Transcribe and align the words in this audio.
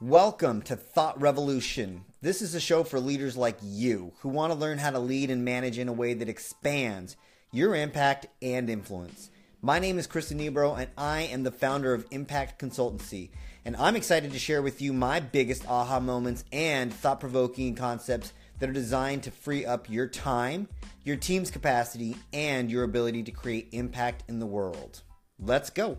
Welcome 0.00 0.62
to 0.62 0.74
Thought 0.74 1.20
Revolution. 1.20 2.04
This 2.20 2.42
is 2.42 2.56
a 2.56 2.60
show 2.60 2.82
for 2.82 2.98
leaders 2.98 3.36
like 3.36 3.56
you 3.62 4.12
who 4.18 4.28
want 4.28 4.52
to 4.52 4.58
learn 4.58 4.78
how 4.78 4.90
to 4.90 4.98
lead 4.98 5.30
and 5.30 5.44
manage 5.44 5.78
in 5.78 5.86
a 5.86 5.92
way 5.92 6.14
that 6.14 6.28
expands 6.28 7.16
your 7.52 7.76
impact 7.76 8.26
and 8.42 8.68
influence. 8.68 9.30
My 9.62 9.78
name 9.78 9.96
is 9.96 10.08
Chris 10.08 10.32
Nebro, 10.32 10.76
and 10.76 10.90
I 10.98 11.22
am 11.22 11.44
the 11.44 11.52
founder 11.52 11.94
of 11.94 12.06
Impact 12.10 12.60
Consultancy. 12.60 13.30
And 13.64 13.76
I'm 13.76 13.94
excited 13.94 14.32
to 14.32 14.38
share 14.38 14.62
with 14.62 14.82
you 14.82 14.92
my 14.92 15.20
biggest 15.20 15.64
aha 15.68 16.00
moments 16.00 16.44
and 16.50 16.92
thought 16.92 17.20
provoking 17.20 17.76
concepts 17.76 18.32
that 18.58 18.68
are 18.68 18.74
designed 18.74 19.22
to 19.22 19.30
free 19.30 19.64
up 19.64 19.88
your 19.88 20.08
time, 20.08 20.68
your 21.04 21.16
team's 21.16 21.52
capacity, 21.52 22.16
and 22.32 22.68
your 22.68 22.82
ability 22.82 23.22
to 23.22 23.30
create 23.30 23.68
impact 23.70 24.24
in 24.28 24.40
the 24.40 24.46
world. 24.46 25.02
Let's 25.38 25.70
go. 25.70 25.98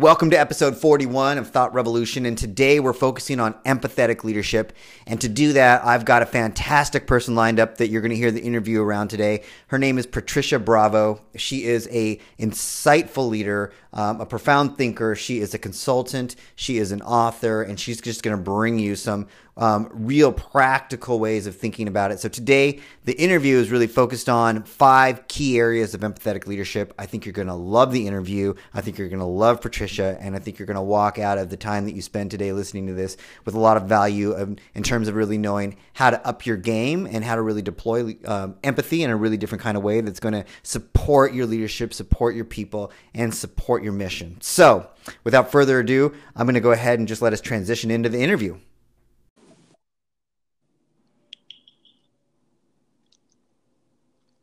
Welcome 0.00 0.30
to 0.30 0.40
episode 0.40 0.78
41 0.78 1.36
of 1.36 1.50
Thought 1.50 1.74
Revolution. 1.74 2.24
And 2.24 2.38
today 2.38 2.80
we're 2.80 2.94
focusing 2.94 3.38
on 3.38 3.52
empathetic 3.66 4.24
leadership. 4.24 4.72
And 5.06 5.20
to 5.20 5.28
do 5.28 5.52
that, 5.52 5.84
I've 5.84 6.06
got 6.06 6.22
a 6.22 6.26
fantastic 6.26 7.06
person 7.06 7.34
lined 7.34 7.60
up 7.60 7.76
that 7.76 7.88
you're 7.88 8.00
going 8.00 8.10
to 8.10 8.16
hear 8.16 8.30
the 8.30 8.40
interview 8.40 8.80
around 8.80 9.08
today. 9.08 9.42
Her 9.66 9.76
name 9.76 9.98
is 9.98 10.06
Patricia 10.06 10.58
Bravo. 10.58 11.20
She 11.36 11.64
is 11.64 11.86
a 11.92 12.18
insightful 12.38 13.28
leader, 13.28 13.74
um, 13.92 14.22
a 14.22 14.24
profound 14.24 14.78
thinker. 14.78 15.14
She 15.14 15.40
is 15.40 15.52
a 15.52 15.58
consultant. 15.58 16.34
She 16.56 16.78
is 16.78 16.92
an 16.92 17.02
author, 17.02 17.62
and 17.62 17.78
she's 17.78 18.00
just 18.00 18.22
going 18.22 18.34
to 18.34 18.42
bring 18.42 18.78
you 18.78 18.96
some 18.96 19.26
um, 19.60 19.90
real 19.92 20.32
practical 20.32 21.20
ways 21.20 21.46
of 21.46 21.54
thinking 21.54 21.86
about 21.86 22.10
it. 22.10 22.18
So 22.18 22.30
today, 22.30 22.80
the 23.04 23.12
interview 23.12 23.58
is 23.58 23.70
really 23.70 23.86
focused 23.86 24.28
on 24.30 24.62
five 24.62 25.28
key 25.28 25.58
areas 25.58 25.92
of 25.92 26.00
empathetic 26.00 26.46
leadership. 26.46 26.94
I 26.98 27.04
think 27.04 27.26
you're 27.26 27.34
going 27.34 27.48
to 27.48 27.54
love 27.54 27.92
the 27.92 28.06
interview. 28.06 28.54
I 28.72 28.80
think 28.80 28.96
you're 28.96 29.10
going 29.10 29.20
to 29.20 29.26
love 29.26 29.60
Patricia, 29.60 30.16
and 30.18 30.34
I 30.34 30.38
think 30.38 30.58
you're 30.58 30.66
going 30.66 30.76
to 30.76 30.82
walk 30.82 31.18
out 31.18 31.36
of 31.36 31.50
the 31.50 31.58
time 31.58 31.84
that 31.84 31.94
you 31.94 32.00
spend 32.00 32.30
today 32.30 32.52
listening 32.52 32.86
to 32.86 32.94
this 32.94 33.18
with 33.44 33.54
a 33.54 33.60
lot 33.60 33.76
of 33.76 33.84
value 33.84 34.32
of, 34.32 34.58
in 34.74 34.82
terms 34.82 35.08
of 35.08 35.14
really 35.14 35.36
knowing 35.36 35.76
how 35.92 36.08
to 36.08 36.26
up 36.26 36.46
your 36.46 36.56
game 36.56 37.06
and 37.06 37.22
how 37.22 37.34
to 37.34 37.42
really 37.42 37.62
deploy 37.62 38.16
um, 38.24 38.56
empathy 38.64 39.02
in 39.02 39.10
a 39.10 39.16
really 39.16 39.36
different 39.36 39.62
kind 39.62 39.76
of 39.76 39.82
way 39.82 40.00
that's 40.00 40.20
going 40.20 40.32
to 40.32 40.44
support 40.62 41.34
your 41.34 41.44
leadership, 41.44 41.92
support 41.92 42.34
your 42.34 42.46
people, 42.46 42.90
and 43.14 43.34
support 43.34 43.82
your 43.82 43.92
mission. 43.92 44.38
So, 44.40 44.88
without 45.22 45.52
further 45.52 45.80
ado, 45.80 46.14
I'm 46.34 46.46
going 46.46 46.54
to 46.54 46.60
go 46.60 46.72
ahead 46.72 46.98
and 46.98 47.06
just 47.06 47.20
let 47.20 47.34
us 47.34 47.42
transition 47.42 47.90
into 47.90 48.08
the 48.08 48.22
interview. 48.22 48.58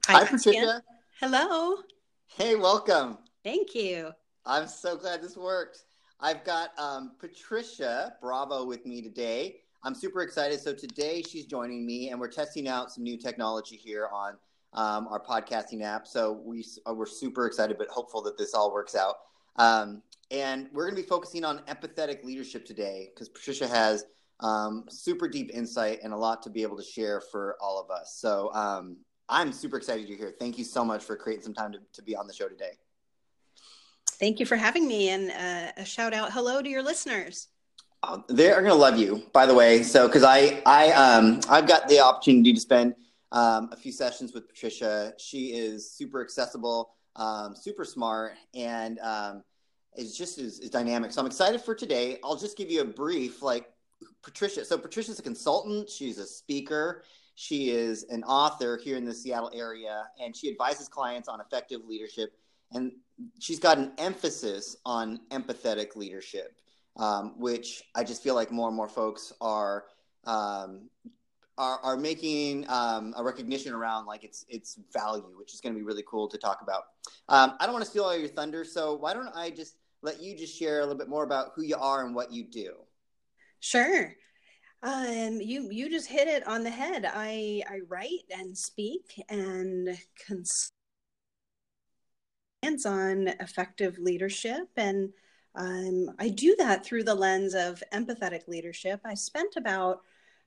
Hi, 0.08 0.20
Hi 0.20 0.24
Patricia. 0.24 0.82
Hello. 1.20 1.80
Hey, 2.28 2.56
welcome. 2.56 3.18
Thank 3.44 3.76
you. 3.76 4.14
I'm 4.46 4.66
so 4.66 4.96
glad 4.96 5.22
this 5.22 5.36
worked. 5.36 5.84
I've 6.22 6.46
got 6.46 6.70
um, 6.80 7.18
Patricia 7.20 8.14
Bravo 8.22 8.64
with 8.64 8.86
me 8.86 9.02
today. 9.02 9.58
I'm 9.84 9.94
super 9.94 10.22
excited. 10.22 10.62
So 10.62 10.74
today 10.74 11.24
she's 11.24 11.46
joining 11.46 11.86
me, 11.86 12.10
and 12.10 12.22
we're 12.22 12.30
testing 12.30 12.70
out 12.70 12.90
some 12.90 13.04
new 13.04 13.18
technology 13.18 13.76
here 13.76 14.08
on 14.08 14.38
um, 14.72 15.10
our 15.10 15.22
podcasting 15.22 15.84
app. 15.84 16.08
So 16.08 16.42
we 16.46 16.66
uh, 16.90 16.94
we're 16.94 17.06
super 17.06 17.46
excited, 17.46 17.78
but 17.78 17.90
hopeful 17.90 18.22
that 18.22 18.38
this 18.38 18.54
all 18.54 18.72
works 18.72 18.96
out. 18.96 19.16
Um, 19.58 20.02
and 20.32 20.70
we're 20.72 20.86
going 20.86 20.96
to 20.96 21.02
be 21.02 21.06
focusing 21.10 21.44
on 21.44 21.60
empathetic 21.68 22.24
leadership 22.24 22.66
today 22.66 23.10
because 23.14 23.28
Patricia 23.28 23.68
has 23.68 24.06
um, 24.40 24.86
super 24.88 25.28
deep 25.28 25.52
insight 25.54 26.00
and 26.02 26.14
a 26.14 26.18
lot 26.18 26.42
to 26.44 26.50
be 26.50 26.64
able 26.64 26.78
to 26.78 26.84
share 26.84 27.20
for 27.20 27.58
all 27.60 27.78
of 27.78 27.92
us. 27.92 28.16
So 28.22 28.54
um, 28.54 28.96
I'm 29.30 29.52
super 29.52 29.78
excited 29.78 30.08
you're 30.08 30.18
here. 30.18 30.34
Thank 30.40 30.58
you 30.58 30.64
so 30.64 30.86
much 30.86 31.04
for 31.04 31.16
creating 31.16 31.44
some 31.44 31.54
time 31.54 31.74
to, 31.74 31.80
to 31.94 32.02
be 32.02 32.16
on 32.16 32.28
the 32.28 32.34
show 32.34 32.48
today. 32.48 32.72
Thank 34.20 34.40
you 34.40 34.46
for 34.46 34.56
having 34.56 34.88
me, 34.88 35.10
and 35.10 35.32
uh, 35.32 35.82
a 35.82 35.86
shout 35.86 36.14
out 36.14 36.32
hello 36.32 36.62
to 36.62 36.70
your 36.70 36.82
listeners. 36.82 37.50
Uh, 38.04 38.20
they 38.30 38.52
are 38.52 38.62
going 38.62 38.74
to 38.74 38.74
love 38.74 38.98
you, 38.98 39.24
by 39.34 39.46
the 39.46 39.54
way. 39.54 39.84
So, 39.84 40.08
because 40.08 40.24
I, 40.24 40.62
I, 40.66 40.92
um, 40.92 41.40
I've 41.50 41.68
got 41.68 41.88
the 41.88 42.00
opportunity 42.00 42.54
to 42.54 42.60
spend 42.60 42.96
um, 43.32 43.70
a 43.72 43.76
few 43.76 43.92
sessions 43.92 44.34
with 44.34 44.48
Patricia. 44.48 45.14
She 45.18 45.48
is 45.48 45.92
super 45.92 46.22
accessible, 46.22 46.92
um, 47.16 47.56
super 47.56 47.84
smart, 47.84 48.34
and 48.56 48.98
um, 49.00 49.44
is 49.96 50.18
just 50.18 50.38
is, 50.40 50.60
is 50.60 50.70
dynamic. 50.70 51.12
So, 51.12 51.22
I'm 51.22 51.28
excited 51.28 51.62
for 51.62 51.76
today. 51.76 52.18
I'll 52.24 52.38
just 52.38 52.58
give 52.58 52.72
you 52.72 52.82
a 52.82 52.86
brief, 52.86 53.42
like 53.44 53.68
Patricia. 54.24 54.64
So, 54.64 54.78
Patricia's 54.78 55.20
a 55.20 55.24
consultant. 55.24 55.90
She's 55.90 56.18
a 56.18 56.26
speaker. 56.26 57.04
She 57.40 57.70
is 57.70 58.04
an 58.10 58.24
author 58.24 58.80
here 58.84 58.98
in 58.98 59.06
the 59.06 59.14
Seattle 59.14 59.52
area, 59.54 60.08
and 60.20 60.36
she 60.36 60.50
advises 60.50 60.88
clients 60.90 61.30
on 61.30 61.40
effective 61.40 61.86
leadership. 61.86 62.34
And 62.72 62.94
she's 63.40 63.60
got 63.60 63.78
an 63.78 63.92
emphasis 64.00 64.78
on 64.88 65.20
empathetic 65.30 65.96
leadership, 65.96 66.56
um, 66.96 67.36
which 67.38 67.84
I 67.94 68.04
just 68.04 68.24
feel 68.24 68.34
like 68.34 68.52
more 68.52 68.70
and 68.70 68.76
more 68.76 68.90
folks 68.90 69.34
are 69.40 69.84
um, 70.24 70.90
are, 71.60 71.80
are, 71.84 71.96
making 71.96 72.66
um, 72.70 73.14
a 73.16 73.24
recognition 73.24 73.72
around 73.72 74.08
like 74.08 74.24
its 74.24 74.44
its 74.50 74.80
value, 74.92 75.38
which 75.38 75.54
is 75.54 75.62
going 75.62 75.76
to 75.76 75.80
be 75.80 75.86
really 75.86 76.04
cool 76.08 76.28
to 76.30 76.40
talk 76.40 76.64
about. 76.64 76.86
Um, 77.30 77.54
I 77.60 77.66
don't 77.66 77.74
want 77.74 77.86
to 77.86 77.92
steal 77.92 78.06
all 78.06 78.18
your 78.18 78.30
thunder, 78.30 78.66
so 78.66 78.96
why 78.96 79.14
don't 79.14 79.30
I 79.36 79.52
just 79.52 79.76
let 80.02 80.20
you 80.20 80.36
just 80.36 80.58
share 80.58 80.80
a 80.80 80.82
little 80.82 80.98
bit 80.98 81.08
more 81.08 81.24
about 81.24 81.52
who 81.56 81.62
you 81.62 81.78
are 81.78 82.04
and 82.04 82.16
what 82.16 82.32
you 82.32 82.44
do? 82.44 82.74
Sure. 83.60 84.16
Um, 84.84 85.42
you 85.42 85.70
you 85.72 85.90
just 85.90 86.08
hit 86.08 86.28
it 86.28 86.48
on 86.48 86.64
the 86.64 86.70
head. 86.70 87.06
I 87.06 87.64
I 87.68 87.80
write 87.88 88.26
and 88.32 88.58
speak 88.58 89.24
and 89.30 89.98
cons- 90.28 90.72
on 92.86 93.30
effective 93.40 93.98
leadership 93.98 94.68
and 94.76 95.12
um, 95.56 96.12
I 96.20 96.30
do 96.30 96.56
that 96.60 96.86
through 96.86 97.04
the 97.04 97.16
lens 97.16 97.56
of 97.56 97.82
empathetic 97.92 98.48
leadership. 98.48 99.02
I 99.04 99.16
spent 99.16 99.56
about 99.56 100.02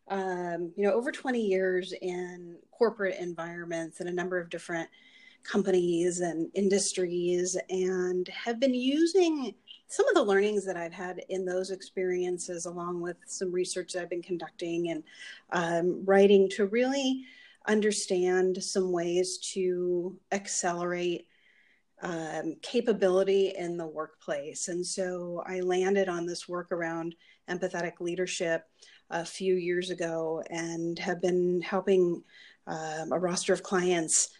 um, 0.08 0.72
you 0.76 0.86
know 0.86 0.92
over 0.92 1.10
20 1.10 1.40
years 1.40 1.92
in 2.00 2.56
corporate 2.70 3.18
environments 3.18 4.00
in 4.00 4.08
a 4.08 4.12
number 4.12 4.38
of 4.38 4.50
different 4.50 4.88
companies 5.42 6.20
and 6.20 6.50
industries 6.54 7.56
and 7.70 8.28
have 8.28 8.60
been 8.60 8.74
using 8.74 9.54
some 9.90 10.06
of 10.06 10.14
the 10.14 10.22
learnings 10.22 10.64
that 10.64 10.76
I've 10.76 10.92
had 10.92 11.20
in 11.28 11.44
those 11.44 11.72
experiences, 11.72 12.64
along 12.66 13.00
with 13.00 13.16
some 13.26 13.50
research 13.50 13.92
that 13.92 14.02
I've 14.02 14.10
been 14.10 14.22
conducting 14.22 14.90
and 14.90 15.02
um, 15.50 16.04
writing, 16.04 16.48
to 16.50 16.66
really 16.66 17.24
understand 17.66 18.62
some 18.62 18.92
ways 18.92 19.38
to 19.52 20.16
accelerate 20.30 21.26
um, 22.02 22.54
capability 22.62 23.52
in 23.58 23.76
the 23.76 23.86
workplace. 23.86 24.68
And 24.68 24.86
so 24.86 25.42
I 25.44 25.58
landed 25.58 26.08
on 26.08 26.24
this 26.24 26.48
work 26.48 26.70
around 26.70 27.16
empathetic 27.48 27.98
leadership 27.98 28.68
a 29.10 29.24
few 29.24 29.56
years 29.56 29.90
ago 29.90 30.40
and 30.50 30.96
have 31.00 31.20
been 31.20 31.60
helping 31.62 32.22
um, 32.68 33.10
a 33.10 33.18
roster 33.18 33.52
of 33.52 33.64
clients 33.64 34.30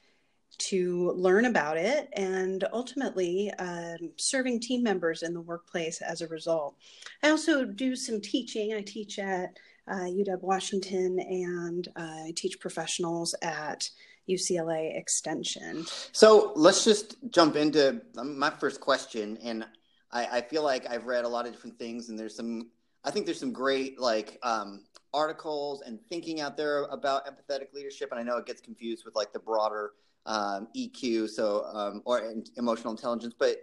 to 0.60 1.12
learn 1.16 1.46
about 1.46 1.76
it 1.76 2.08
and 2.12 2.64
ultimately 2.72 3.50
um, 3.58 4.10
serving 4.16 4.60
team 4.60 4.82
members 4.82 5.22
in 5.22 5.34
the 5.34 5.40
workplace 5.40 6.00
as 6.02 6.20
a 6.20 6.28
result. 6.28 6.76
I 7.22 7.30
also 7.30 7.64
do 7.64 7.96
some 7.96 8.20
teaching. 8.20 8.74
I 8.74 8.82
teach 8.82 9.18
at 9.18 9.56
uh, 9.88 10.04
UW 10.04 10.42
Washington 10.42 11.18
and 11.18 11.88
uh, 11.96 12.26
I 12.26 12.32
teach 12.36 12.60
professionals 12.60 13.34
at 13.42 13.88
UCLA 14.28 14.96
Extension. 14.96 15.84
So 16.12 16.52
let's 16.54 16.84
just 16.84 17.16
jump 17.30 17.56
into 17.56 18.00
um, 18.16 18.38
my 18.38 18.50
first 18.50 18.80
question. 18.80 19.38
And 19.42 19.66
I, 20.12 20.26
I, 20.26 20.40
feel 20.42 20.62
like 20.62 20.88
I've 20.88 21.06
read 21.06 21.24
a 21.24 21.28
lot 21.28 21.46
of 21.46 21.52
different 21.52 21.78
things, 21.78 22.08
and 22.08 22.18
there's 22.18 22.36
some, 22.36 22.68
I 23.04 23.10
think 23.10 23.26
there's 23.26 23.40
some 23.40 23.52
great 23.52 23.98
like 23.98 24.38
um, 24.42 24.84
articles 25.12 25.82
and 25.82 25.98
thinking 26.08 26.40
out 26.40 26.56
there 26.56 26.84
about 26.84 27.26
empathetic 27.26 27.72
leadership. 27.72 28.10
And 28.10 28.20
I 28.20 28.22
know 28.22 28.36
it 28.36 28.46
gets 28.46 28.60
confused 28.60 29.04
with 29.04 29.14
like 29.16 29.32
the 29.32 29.38
broader 29.38 29.92
um, 30.26 30.68
EQ, 30.76 31.28
so 31.28 31.64
um, 31.72 32.02
or 32.04 32.34
emotional 32.56 32.92
intelligence. 32.92 33.34
But 33.38 33.56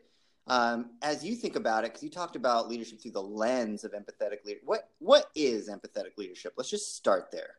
um, 0.47 0.91
as 1.01 1.23
you 1.23 1.35
think 1.35 1.55
about 1.55 1.83
it, 1.83 1.91
because 1.91 2.03
you 2.03 2.09
talked 2.09 2.35
about 2.35 2.69
leadership 2.69 3.01
through 3.01 3.11
the 3.11 3.21
lens 3.21 3.83
of 3.83 3.91
empathetic 3.91 4.45
leadership, 4.45 4.63
what 4.65 4.89
what 4.99 5.25
is 5.35 5.69
empathetic 5.69 6.17
leadership? 6.17 6.53
Let's 6.57 6.69
just 6.69 6.95
start 6.95 7.29
there. 7.31 7.55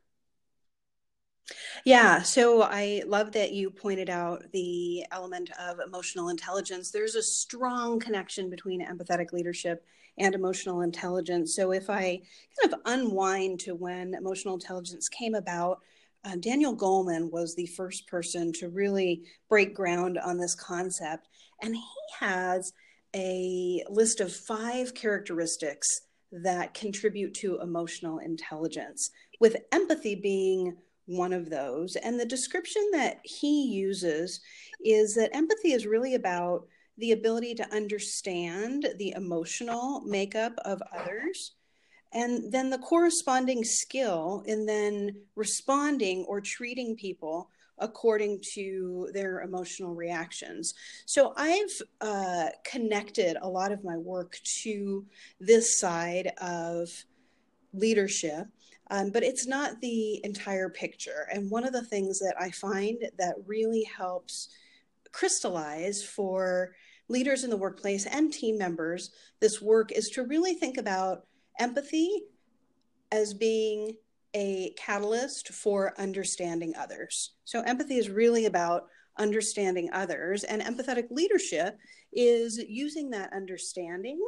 Yeah, 1.85 2.23
so 2.23 2.63
I 2.63 3.03
love 3.07 3.33
that 3.33 3.53
you 3.53 3.71
pointed 3.71 4.11
out 4.11 4.45
the 4.53 5.05
element 5.11 5.51
of 5.59 5.79
emotional 5.81 6.29
intelligence. 6.29 6.91
There's 6.91 7.15
a 7.15 7.23
strong 7.23 7.99
connection 7.99 8.51
between 8.51 8.85
empathetic 8.85 9.33
leadership 9.33 9.85
and 10.19 10.35
emotional 10.35 10.83
intelligence. 10.83 11.55
So 11.55 11.73
if 11.73 11.89
I 11.89 12.21
kind 12.61 12.75
of 12.75 12.81
unwind 12.85 13.61
to 13.61 13.75
when 13.75 14.15
emotional 14.15 14.55
intelligence 14.55 15.09
came 15.09 15.35
about, 15.35 15.81
uh, 16.25 16.37
Daniel 16.37 16.77
Goleman 16.77 17.31
was 17.31 17.55
the 17.55 17.67
first 17.67 18.07
person 18.07 18.53
to 18.55 18.69
really 18.69 19.23
break 19.49 19.75
ground 19.75 20.19
on 20.19 20.39
this 20.39 20.55
concept. 20.55 21.29
And 21.63 21.75
he 21.75 21.83
has 22.19 22.73
a 23.15 23.83
list 23.89 24.21
of 24.21 24.33
five 24.33 24.95
characteristics 24.95 26.03
that 26.31 26.75
contribute 26.75 27.35
to 27.35 27.61
emotional 27.61 28.19
intelligence, 28.19 29.11
with 29.41 29.57
empathy 29.73 30.15
being 30.15 30.77
one 31.07 31.33
of 31.33 31.49
those. 31.49 31.97
And 31.97 32.21
the 32.21 32.27
description 32.27 32.87
that 32.93 33.21
he 33.25 33.69
uses 33.69 34.41
is 34.85 35.15
that 35.15 35.35
empathy 35.35 35.73
is 35.73 35.87
really 35.87 36.15
about 36.15 36.67
the 36.99 37.13
ability 37.13 37.55
to 37.55 37.75
understand 37.75 38.87
the 38.99 39.15
emotional 39.17 40.03
makeup 40.03 40.53
of 40.65 40.83
others, 40.95 41.53
and 42.13 42.51
then 42.53 42.71
the 42.71 42.79
corresponding 42.79 43.65
skill 43.65 44.43
in 44.47 44.67
then 44.67 45.15
responding 45.37 46.25
or 46.29 46.41
treating 46.41 46.97
people 46.97 47.51
according 47.79 48.41
to 48.55 49.09
their 49.13 49.43
emotional 49.43 49.95
reactions. 49.95 50.75
So 51.07 51.33
I've 51.37 51.83
uh, 52.01 52.47
connected 52.65 53.37
a 53.41 53.49
lot 53.49 53.73
of 53.73 53.85
my 53.85 53.97
work 53.97 54.37
to 54.63 55.07
this 55.39 55.79
side 55.79 56.33
of 56.41 56.89
leadership. 57.73 58.47
Um, 58.91 59.11
but 59.11 59.23
it's 59.23 59.47
not 59.47 59.81
the 59.81 60.25
entire 60.25 60.71
picture. 60.71 61.29
And 61.31 61.51
one 61.51 61.67
of 61.67 61.75
the 61.75 61.85
things 61.85 62.19
that 62.21 62.35
I 62.41 62.51
find 62.51 62.99
that 63.19 63.35
really 63.47 63.85
helps 63.85 64.49
crystallize 65.13 66.03
for 66.03 66.75
leaders 67.09 67.45
in 67.45 67.51
the 67.51 67.57
workplace 67.57 68.07
and 68.07 68.33
team 68.33 68.59
members 68.59 69.11
this 69.41 69.61
work 69.61 69.93
is 69.93 70.09
to 70.11 70.23
really 70.25 70.55
think 70.55 70.79
about 70.79 71.28
empathy 71.59 72.23
as 73.13 73.35
being 73.35 73.97
a 74.35 74.75
catalyst 74.77 75.49
for 75.49 75.99
understanding 75.99 76.75
others. 76.77 77.33
So, 77.45 77.63
empathy 77.63 77.97
is 77.97 78.11
really 78.11 78.47
about 78.47 78.85
understanding 79.19 79.91
others, 79.93 80.45
and 80.45 80.63
empathetic 80.63 81.11
leadership 81.11 81.77
is 82.13 82.59
using 82.59 83.11
that 83.11 83.33
understanding 83.33 84.21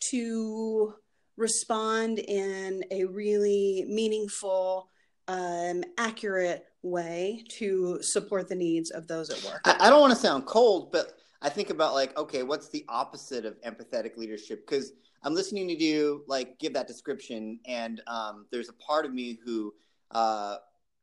to 0.00 0.94
respond 1.36 2.18
in 2.18 2.84
a 2.90 3.04
really 3.04 3.84
meaningful, 3.88 4.88
um, 5.28 5.84
accurate 5.98 6.66
way 6.82 7.44
to 7.48 8.02
support 8.02 8.48
the 8.48 8.54
needs 8.54 8.90
of 8.90 9.06
those 9.06 9.30
at 9.30 9.42
work. 9.44 9.60
I, 9.64 9.86
I 9.86 9.90
don't 9.90 10.00
want 10.00 10.12
to 10.12 10.18
sound 10.18 10.46
cold, 10.46 10.90
but 10.92 11.18
I 11.40 11.48
think 11.48 11.70
about 11.70 11.94
like, 11.94 12.16
okay, 12.18 12.42
what's 12.42 12.68
the 12.68 12.84
opposite 12.88 13.44
of 13.44 13.60
empathetic 13.62 14.16
leadership? 14.16 14.66
Because 14.66 14.92
I'm 15.22 15.34
listening 15.34 15.68
to 15.68 15.74
you 15.74 16.24
like 16.26 16.58
give 16.58 16.74
that 16.74 16.88
description, 16.88 17.60
and 17.66 18.00
um, 18.06 18.46
there's 18.50 18.68
a 18.68 18.74
part 18.74 19.06
of 19.06 19.12
me 19.12 19.38
who, 19.44 19.72
uh, 20.10 20.56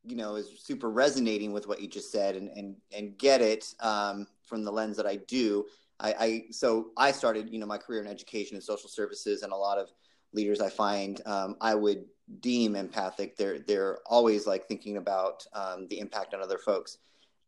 you 0.04 0.16
know, 0.16 0.36
is 0.36 0.62
super 0.62 0.90
resonating 0.90 1.52
with 1.52 1.66
what 1.66 1.80
you 1.80 1.88
just 1.88 2.12
said, 2.12 2.36
and 2.36 2.48
and 2.50 2.76
and 2.96 3.16
get 3.18 3.40
it 3.40 3.74
um, 3.80 4.26
from 4.42 4.64
the 4.64 4.72
lens 4.72 4.96
that 4.96 5.06
I 5.06 5.16
do. 5.16 5.66
I, 5.98 6.14
I 6.18 6.44
so 6.50 6.90
I 6.96 7.12
started, 7.12 7.50
you 7.50 7.58
know, 7.58 7.66
my 7.66 7.78
career 7.78 8.00
in 8.00 8.06
education 8.06 8.56
and 8.56 8.64
social 8.64 8.88
services, 8.88 9.42
and 9.42 9.52
a 9.52 9.56
lot 9.56 9.78
of 9.78 9.90
leaders 10.32 10.60
I 10.60 10.70
find 10.70 11.20
um, 11.26 11.56
I 11.60 11.74
would 11.74 12.04
deem 12.40 12.76
empathic. 12.76 13.36
They're 13.36 13.58
they're 13.58 13.98
always 14.06 14.46
like 14.46 14.66
thinking 14.66 14.96
about 14.96 15.46
um, 15.52 15.88
the 15.88 15.98
impact 15.98 16.34
on 16.34 16.42
other 16.42 16.58
folks. 16.58 16.98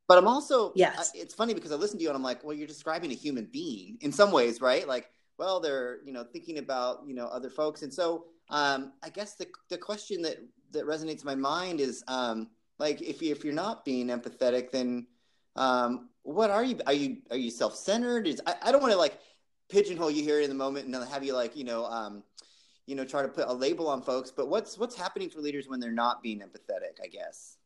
But 0.08 0.18
I'm 0.18 0.28
also 0.28 0.72
yes. 0.74 1.12
It's 1.14 1.34
funny 1.34 1.54
because 1.54 1.72
I 1.72 1.76
listen 1.76 1.98
to 1.98 2.02
you 2.02 2.08
and 2.10 2.16
I'm 2.16 2.22
like, 2.22 2.44
well, 2.44 2.54
you're 2.54 2.66
describing 2.66 3.10
a 3.12 3.14
human 3.14 3.46
being 3.46 3.98
in 4.00 4.12
some 4.12 4.32
ways, 4.32 4.60
right? 4.60 4.86
Like 4.86 5.10
well 5.38 5.60
they're 5.60 5.98
you 6.04 6.12
know 6.12 6.24
thinking 6.24 6.58
about 6.58 7.02
you 7.06 7.14
know 7.14 7.26
other 7.26 7.50
folks. 7.50 7.82
And 7.82 7.92
so 7.92 8.24
um, 8.52 8.92
i 9.02 9.08
guess 9.08 9.34
the, 9.34 9.46
the 9.70 9.78
question 9.78 10.22
that 10.22 10.36
that 10.70 10.86
resonates 10.86 11.20
in 11.20 11.26
my 11.26 11.34
mind 11.34 11.80
is 11.80 12.04
um, 12.08 12.48
like 12.78 13.02
if, 13.02 13.20
you, 13.20 13.30
if 13.32 13.44
you're 13.44 13.52
not 13.52 13.84
being 13.84 14.08
empathetic 14.08 14.70
then 14.70 15.06
um, 15.56 16.08
what 16.22 16.50
are 16.50 16.64
you 16.64 16.78
are 16.86 16.92
you 16.92 17.18
are 17.30 17.36
you 17.36 17.50
self-centered? 17.50 18.26
Is 18.26 18.40
i, 18.46 18.54
I 18.62 18.72
don't 18.72 18.80
want 18.80 18.92
to 18.92 18.98
like 18.98 19.18
pigeonhole 19.68 20.10
you 20.10 20.22
here 20.22 20.40
in 20.40 20.48
the 20.48 20.54
moment 20.54 20.86
and 20.86 20.94
have 21.08 21.24
you 21.24 21.34
like 21.34 21.56
you 21.56 21.64
know 21.64 21.84
um, 21.86 22.22
you 22.86 22.94
know 22.94 23.04
try 23.04 23.22
to 23.22 23.28
put 23.28 23.48
a 23.48 23.52
label 23.52 23.88
on 23.88 24.02
folks 24.02 24.30
but 24.30 24.48
what's 24.48 24.78
what's 24.78 24.94
happening 24.94 25.30
for 25.30 25.40
leaders 25.40 25.68
when 25.68 25.80
they're 25.80 25.90
not 25.90 26.22
being 26.22 26.40
empathetic 26.40 27.00
i 27.02 27.06
guess 27.06 27.56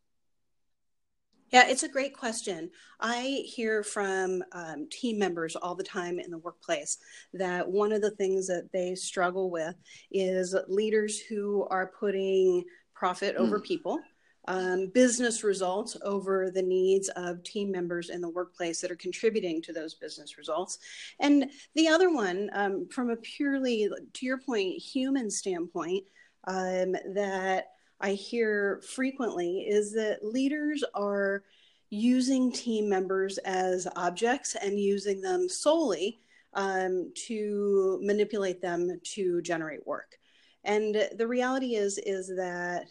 yeah, 1.50 1.68
it's 1.68 1.84
a 1.84 1.88
great 1.88 2.16
question. 2.16 2.70
I 3.00 3.42
hear 3.46 3.82
from 3.82 4.42
um, 4.52 4.88
team 4.90 5.18
members 5.18 5.54
all 5.56 5.74
the 5.74 5.84
time 5.84 6.18
in 6.18 6.30
the 6.30 6.38
workplace 6.38 6.98
that 7.34 7.68
one 7.68 7.92
of 7.92 8.02
the 8.02 8.10
things 8.12 8.46
that 8.48 8.70
they 8.72 8.94
struggle 8.94 9.50
with 9.50 9.74
is 10.10 10.56
leaders 10.68 11.20
who 11.20 11.66
are 11.70 11.92
putting 11.98 12.64
profit 12.94 13.36
mm. 13.36 13.40
over 13.40 13.60
people. 13.60 13.98
Um, 14.48 14.92
business 14.94 15.42
results 15.42 15.96
over 16.02 16.52
the 16.52 16.62
needs 16.62 17.08
of 17.16 17.42
team 17.42 17.72
members 17.72 18.10
in 18.10 18.20
the 18.20 18.28
workplace 18.28 18.80
that 18.80 18.92
are 18.92 18.96
contributing 18.96 19.60
to 19.62 19.72
those 19.72 19.94
business 19.94 20.38
results. 20.38 20.78
And 21.18 21.50
the 21.74 21.88
other 21.88 22.14
one, 22.14 22.50
um, 22.52 22.86
from 22.88 23.10
a 23.10 23.16
purely, 23.16 23.88
to 24.12 24.26
your 24.26 24.38
point, 24.38 24.80
human 24.80 25.30
standpoint, 25.30 26.04
um, 26.46 26.92
that 27.14 27.72
I 28.00 28.12
hear 28.12 28.80
frequently 28.86 29.60
is 29.60 29.92
that 29.94 30.24
leaders 30.24 30.84
are 30.94 31.44
using 31.90 32.52
team 32.52 32.88
members 32.88 33.38
as 33.38 33.86
objects 33.96 34.54
and 34.54 34.78
using 34.78 35.20
them 35.20 35.48
solely 35.48 36.20
um, 36.54 37.12
to 37.26 38.00
manipulate 38.02 38.60
them 38.60 39.00
to 39.14 39.40
generate 39.42 39.86
work. 39.86 40.18
And 40.64 41.08
the 41.16 41.26
reality 41.26 41.76
is 41.76 41.98
is 41.98 42.28
that 42.36 42.86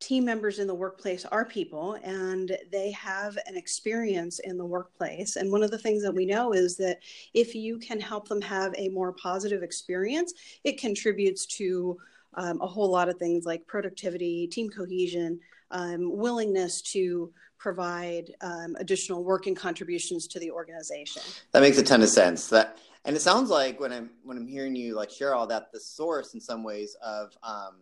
team 0.00 0.24
members 0.24 0.58
in 0.58 0.66
the 0.66 0.74
workplace 0.74 1.24
are 1.24 1.44
people 1.44 1.96
and 2.02 2.58
they 2.70 2.90
have 2.90 3.38
an 3.46 3.56
experience 3.56 4.38
in 4.40 4.58
the 4.58 4.64
workplace. 4.64 5.36
And 5.36 5.50
one 5.50 5.62
of 5.62 5.70
the 5.70 5.78
things 5.78 6.02
that 6.02 6.14
we 6.14 6.26
know 6.26 6.52
is 6.52 6.76
that 6.76 6.98
if 7.32 7.54
you 7.54 7.78
can 7.78 8.00
help 8.00 8.28
them 8.28 8.42
have 8.42 8.74
a 8.76 8.88
more 8.88 9.12
positive 9.12 9.62
experience, 9.62 10.34
it 10.64 10.78
contributes 10.78 11.46
to 11.46 11.96
um, 12.36 12.60
a 12.60 12.66
whole 12.66 12.90
lot 12.90 13.08
of 13.08 13.16
things 13.18 13.44
like 13.44 13.66
productivity, 13.66 14.46
team 14.46 14.68
cohesion, 14.70 15.40
um, 15.70 16.16
willingness 16.16 16.82
to 16.82 17.32
provide 17.58 18.30
um, 18.42 18.76
additional 18.78 19.24
working 19.24 19.54
contributions 19.54 20.26
to 20.28 20.38
the 20.38 20.50
organization. 20.50 21.22
That 21.52 21.62
makes 21.62 21.78
a 21.78 21.82
ton 21.82 22.02
of 22.02 22.08
sense. 22.08 22.48
That 22.48 22.78
and 23.04 23.16
it 23.16 23.20
sounds 23.20 23.50
like 23.50 23.80
when 23.80 23.92
I'm 23.92 24.10
when 24.22 24.36
I'm 24.36 24.46
hearing 24.46 24.76
you 24.76 24.94
like 24.94 25.10
share 25.10 25.34
all 25.34 25.46
that, 25.48 25.72
the 25.72 25.80
source 25.80 26.34
in 26.34 26.40
some 26.40 26.62
ways 26.62 26.96
of 27.02 27.36
um, 27.42 27.76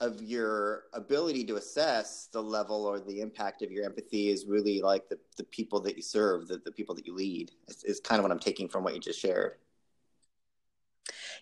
of 0.00 0.22
your 0.22 0.84
ability 0.94 1.44
to 1.44 1.56
assess 1.56 2.28
the 2.32 2.42
level 2.42 2.86
or 2.86 3.00
the 3.00 3.20
impact 3.20 3.62
of 3.62 3.70
your 3.70 3.84
empathy 3.84 4.28
is 4.28 4.46
really 4.46 4.80
like 4.80 5.08
the, 5.10 5.18
the 5.36 5.44
people 5.44 5.78
that 5.78 5.94
you 5.94 6.02
serve, 6.02 6.48
the, 6.48 6.56
the 6.64 6.72
people 6.72 6.94
that 6.94 7.06
you 7.06 7.14
lead 7.14 7.50
is, 7.68 7.84
is 7.84 8.00
kind 8.00 8.18
of 8.18 8.22
what 8.22 8.32
I'm 8.32 8.38
taking 8.38 8.66
from 8.66 8.82
what 8.82 8.94
you 8.94 9.00
just 9.00 9.20
shared. 9.20 9.56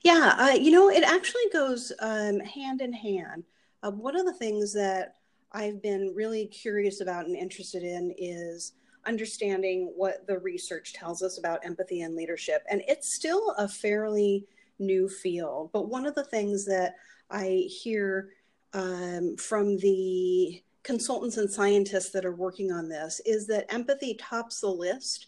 Yeah, 0.02 0.34
uh, 0.38 0.54
you 0.54 0.70
know, 0.70 0.90
it 0.90 1.02
actually 1.04 1.48
goes 1.52 1.92
um, 2.00 2.40
hand 2.40 2.80
in 2.80 2.92
hand. 2.92 3.44
Uh, 3.82 3.90
one 3.90 4.16
of 4.16 4.26
the 4.26 4.32
things 4.32 4.72
that 4.74 5.16
I've 5.52 5.82
been 5.82 6.12
really 6.14 6.46
curious 6.46 7.00
about 7.00 7.26
and 7.26 7.36
interested 7.36 7.82
in 7.82 8.14
is 8.18 8.72
understanding 9.06 9.92
what 9.96 10.26
the 10.26 10.38
research 10.38 10.92
tells 10.92 11.22
us 11.22 11.38
about 11.38 11.64
empathy 11.64 12.02
and 12.02 12.14
leadership. 12.14 12.62
And 12.70 12.82
it's 12.86 13.14
still 13.14 13.54
a 13.56 13.68
fairly 13.68 14.46
new 14.78 15.08
field. 15.08 15.70
But 15.72 15.88
one 15.88 16.06
of 16.06 16.14
the 16.14 16.24
things 16.24 16.64
that 16.66 16.96
I 17.30 17.66
hear 17.68 18.30
um, 18.74 19.36
from 19.36 19.78
the 19.78 20.62
consultants 20.82 21.36
and 21.36 21.50
scientists 21.50 22.10
that 22.10 22.24
are 22.24 22.34
working 22.34 22.70
on 22.70 22.88
this 22.88 23.20
is 23.26 23.46
that 23.46 23.72
empathy 23.72 24.14
tops 24.14 24.60
the 24.60 24.68
list 24.68 25.26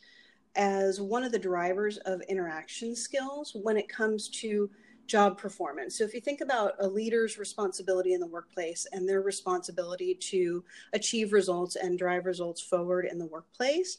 as 0.57 1.01
one 1.01 1.25
of 1.25 1.33
the 1.33 1.39
drivers 1.39 1.99
of 1.99 2.21
interaction 2.23 2.95
skills 2.95 3.57
when 3.63 3.77
it 3.77 3.89
comes 3.89 4.29
to 4.29 4.71
job 5.07 5.37
performance. 5.37 5.99
So 5.99 6.05
if 6.05 6.15
you 6.15 6.21
think 6.21 6.41
about 6.41 6.75
a 6.79 6.87
leader's 6.87 7.37
responsibility 7.37 8.13
in 8.13 8.21
the 8.21 8.27
workplace 8.27 8.87
and 8.93 9.09
their 9.09 9.23
responsibility 9.23 10.15
to 10.15 10.65
achieve 10.93 11.33
results 11.33 11.75
and 11.77 11.99
drive 11.99 12.27
results 12.27 12.61
forward 12.61 13.07
in 13.11 13.19
the 13.19 13.27
workplace, 13.27 13.99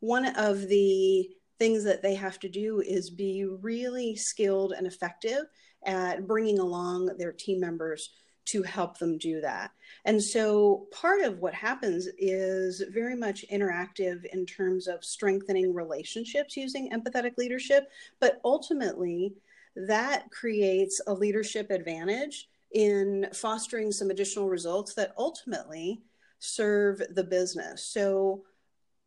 one 0.00 0.26
of 0.36 0.68
the 0.68 1.30
things 1.58 1.82
that 1.84 2.02
they 2.02 2.14
have 2.14 2.38
to 2.40 2.48
do 2.48 2.80
is 2.80 3.10
be 3.10 3.44
really 3.44 4.16
skilled 4.16 4.72
and 4.72 4.86
effective 4.86 5.44
at 5.84 6.26
bringing 6.26 6.58
along 6.58 7.06
their 7.18 7.32
team 7.32 7.60
members 7.60 8.10
to 8.46 8.62
help 8.62 8.98
them 8.98 9.18
do 9.18 9.40
that. 9.40 9.70
And 10.04 10.22
so 10.22 10.86
part 10.92 11.20
of 11.20 11.38
what 11.38 11.54
happens 11.54 12.08
is 12.18 12.82
very 12.90 13.14
much 13.14 13.44
interactive 13.52 14.24
in 14.32 14.46
terms 14.46 14.86
of 14.88 15.04
strengthening 15.04 15.74
relationships 15.74 16.56
using 16.56 16.90
empathetic 16.90 17.36
leadership, 17.36 17.90
but 18.18 18.40
ultimately 18.44 19.34
that 19.76 20.30
creates 20.30 21.00
a 21.06 21.12
leadership 21.12 21.70
advantage 21.70 22.48
in 22.72 23.28
fostering 23.32 23.92
some 23.92 24.10
additional 24.10 24.48
results 24.48 24.94
that 24.94 25.12
ultimately 25.18 26.00
serve 26.38 27.02
the 27.10 27.24
business. 27.24 27.84
So 27.84 28.42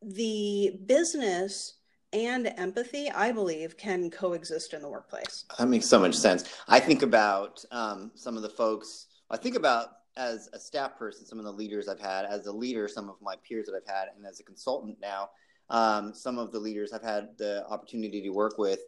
the 0.01 0.79
business 0.85 1.75
and 2.11 2.53
empathy, 2.57 3.09
I 3.09 3.31
believe, 3.31 3.75
can 3.75 4.11
coexist 4.11 4.73
in 4.73 4.81
the 4.81 4.89
workplace. 4.89 5.45
That 5.57 5.67
makes 5.67 5.87
so 5.87 5.99
much 5.99 6.15
sense. 6.15 6.43
I 6.67 6.79
think 6.79 7.01
about 7.01 7.63
um, 7.71 8.11
some 8.13 8.35
of 8.35 8.43
the 8.43 8.49
folks, 8.49 9.07
I 9.33 9.37
think 9.37 9.55
about 9.55 9.89
as 10.15 10.49
a 10.53 10.59
staff 10.59 10.97
person, 10.97 11.25
some 11.25 11.39
of 11.39 11.45
the 11.45 11.51
leaders 11.51 11.89
I've 11.89 11.99
had, 11.99 12.25
as 12.25 12.45
a 12.45 12.51
leader, 12.51 12.87
some 12.87 13.09
of 13.09 13.15
my 13.21 13.35
peers 13.47 13.65
that 13.65 13.75
I've 13.75 13.93
had, 13.93 14.09
and 14.15 14.25
as 14.25 14.39
a 14.39 14.43
consultant 14.43 14.97
now, 15.01 15.31
um, 15.69 16.13
some 16.13 16.37
of 16.37 16.51
the 16.51 16.59
leaders 16.59 16.93
I've 16.93 17.03
had 17.03 17.29
the 17.37 17.65
opportunity 17.67 18.21
to 18.21 18.29
work 18.29 18.57
with 18.57 18.79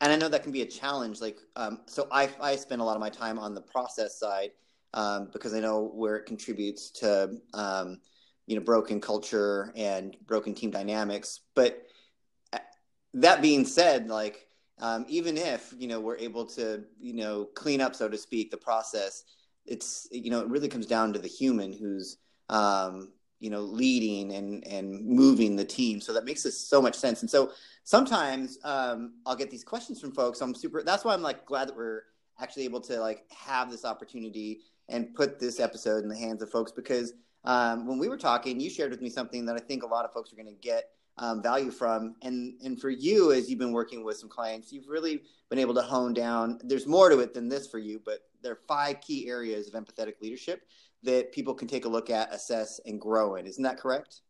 and 0.00 0.12
I 0.12 0.16
know 0.16 0.28
that 0.28 0.42
can 0.42 0.52
be 0.52 0.62
a 0.62 0.66
challenge. 0.66 1.20
Like, 1.20 1.38
um, 1.56 1.80
so 1.86 2.06
I, 2.10 2.28
I 2.40 2.56
spend 2.56 2.80
a 2.80 2.84
lot 2.84 2.94
of 2.94 3.00
my 3.00 3.10
time 3.10 3.38
on 3.38 3.54
the 3.54 3.60
process 3.60 4.18
side 4.18 4.50
um, 4.92 5.30
because 5.32 5.54
I 5.54 5.60
know 5.60 5.90
where 5.94 6.16
it 6.16 6.26
contributes 6.26 6.90
to, 7.00 7.38
um, 7.54 8.00
you 8.46 8.56
know, 8.56 8.62
broken 8.62 9.00
culture 9.00 9.72
and 9.74 10.16
broken 10.26 10.54
team 10.54 10.70
dynamics. 10.70 11.40
But 11.54 11.86
uh, 12.52 12.58
that 13.14 13.40
being 13.40 13.64
said, 13.64 14.08
like 14.08 14.46
um, 14.78 15.06
even 15.08 15.38
if 15.38 15.72
you 15.78 15.88
know 15.88 16.00
we're 16.00 16.18
able 16.18 16.44
to 16.46 16.84
you 17.00 17.14
know 17.14 17.46
clean 17.54 17.80
up, 17.80 17.94
so 17.94 18.08
to 18.08 18.18
speak, 18.18 18.50
the 18.50 18.56
process, 18.56 19.24
it's 19.66 20.08
you 20.10 20.30
know 20.30 20.40
it 20.40 20.48
really 20.48 20.68
comes 20.68 20.86
down 20.86 21.12
to 21.12 21.18
the 21.18 21.28
human 21.28 21.72
who's 21.72 22.18
um, 22.48 23.12
you 23.40 23.50
know 23.50 23.60
leading 23.60 24.32
and 24.32 24.66
and 24.66 25.04
moving 25.06 25.56
the 25.56 25.64
team. 25.64 26.00
So 26.00 26.12
that 26.12 26.24
makes 26.24 26.42
this 26.42 26.58
so 26.58 26.80
much 26.80 26.94
sense. 26.94 27.22
And 27.22 27.30
so 27.30 27.52
sometimes 27.84 28.58
um, 28.64 29.14
I'll 29.26 29.36
get 29.36 29.50
these 29.50 29.64
questions 29.64 30.00
from 30.00 30.12
folks. 30.12 30.40
I'm 30.40 30.54
super. 30.54 30.82
That's 30.82 31.04
why 31.04 31.14
I'm 31.14 31.22
like 31.22 31.46
glad 31.46 31.68
that 31.68 31.76
we're 31.76 32.02
actually 32.40 32.64
able 32.64 32.80
to 32.80 33.00
like 33.00 33.24
have 33.30 33.70
this 33.70 33.84
opportunity 33.84 34.60
and 34.88 35.14
put 35.14 35.38
this 35.38 35.60
episode 35.60 36.02
in 36.02 36.08
the 36.08 36.16
hands 36.16 36.42
of 36.42 36.50
folks 36.50 36.72
because 36.72 37.14
um, 37.44 37.86
when 37.86 37.98
we 37.98 38.08
were 38.08 38.16
talking, 38.16 38.60
you 38.60 38.70
shared 38.70 38.90
with 38.90 39.02
me 39.02 39.10
something 39.10 39.46
that 39.46 39.56
I 39.56 39.60
think 39.60 39.82
a 39.82 39.86
lot 39.86 40.04
of 40.04 40.12
folks 40.12 40.32
are 40.32 40.36
going 40.36 40.46
to 40.46 40.60
get 40.60 40.90
um, 41.18 41.42
value 41.42 41.70
from. 41.70 42.14
And 42.22 42.54
and 42.62 42.80
for 42.80 42.90
you, 42.90 43.32
as 43.32 43.48
you've 43.48 43.58
been 43.58 43.72
working 43.72 44.04
with 44.04 44.16
some 44.16 44.28
clients, 44.28 44.72
you've 44.72 44.88
really 44.88 45.22
been 45.50 45.58
able 45.58 45.74
to 45.74 45.82
hone 45.82 46.14
down. 46.14 46.58
There's 46.62 46.86
more 46.86 47.08
to 47.08 47.20
it 47.20 47.34
than 47.34 47.48
this 47.48 47.66
for 47.66 47.78
you, 47.78 48.00
but 48.04 48.20
there 48.42 48.52
are 48.52 48.60
five 48.68 49.00
key 49.00 49.28
areas 49.28 49.68
of 49.68 49.74
empathetic 49.74 50.20
leadership 50.20 50.62
that 51.02 51.32
people 51.32 51.54
can 51.54 51.68
take 51.68 51.84
a 51.84 51.88
look 51.88 52.10
at, 52.10 52.32
assess, 52.32 52.80
and 52.86 53.00
grow 53.00 53.36
in. 53.36 53.46
Isn't 53.46 53.62
that 53.64 53.78
correct? 53.78 54.22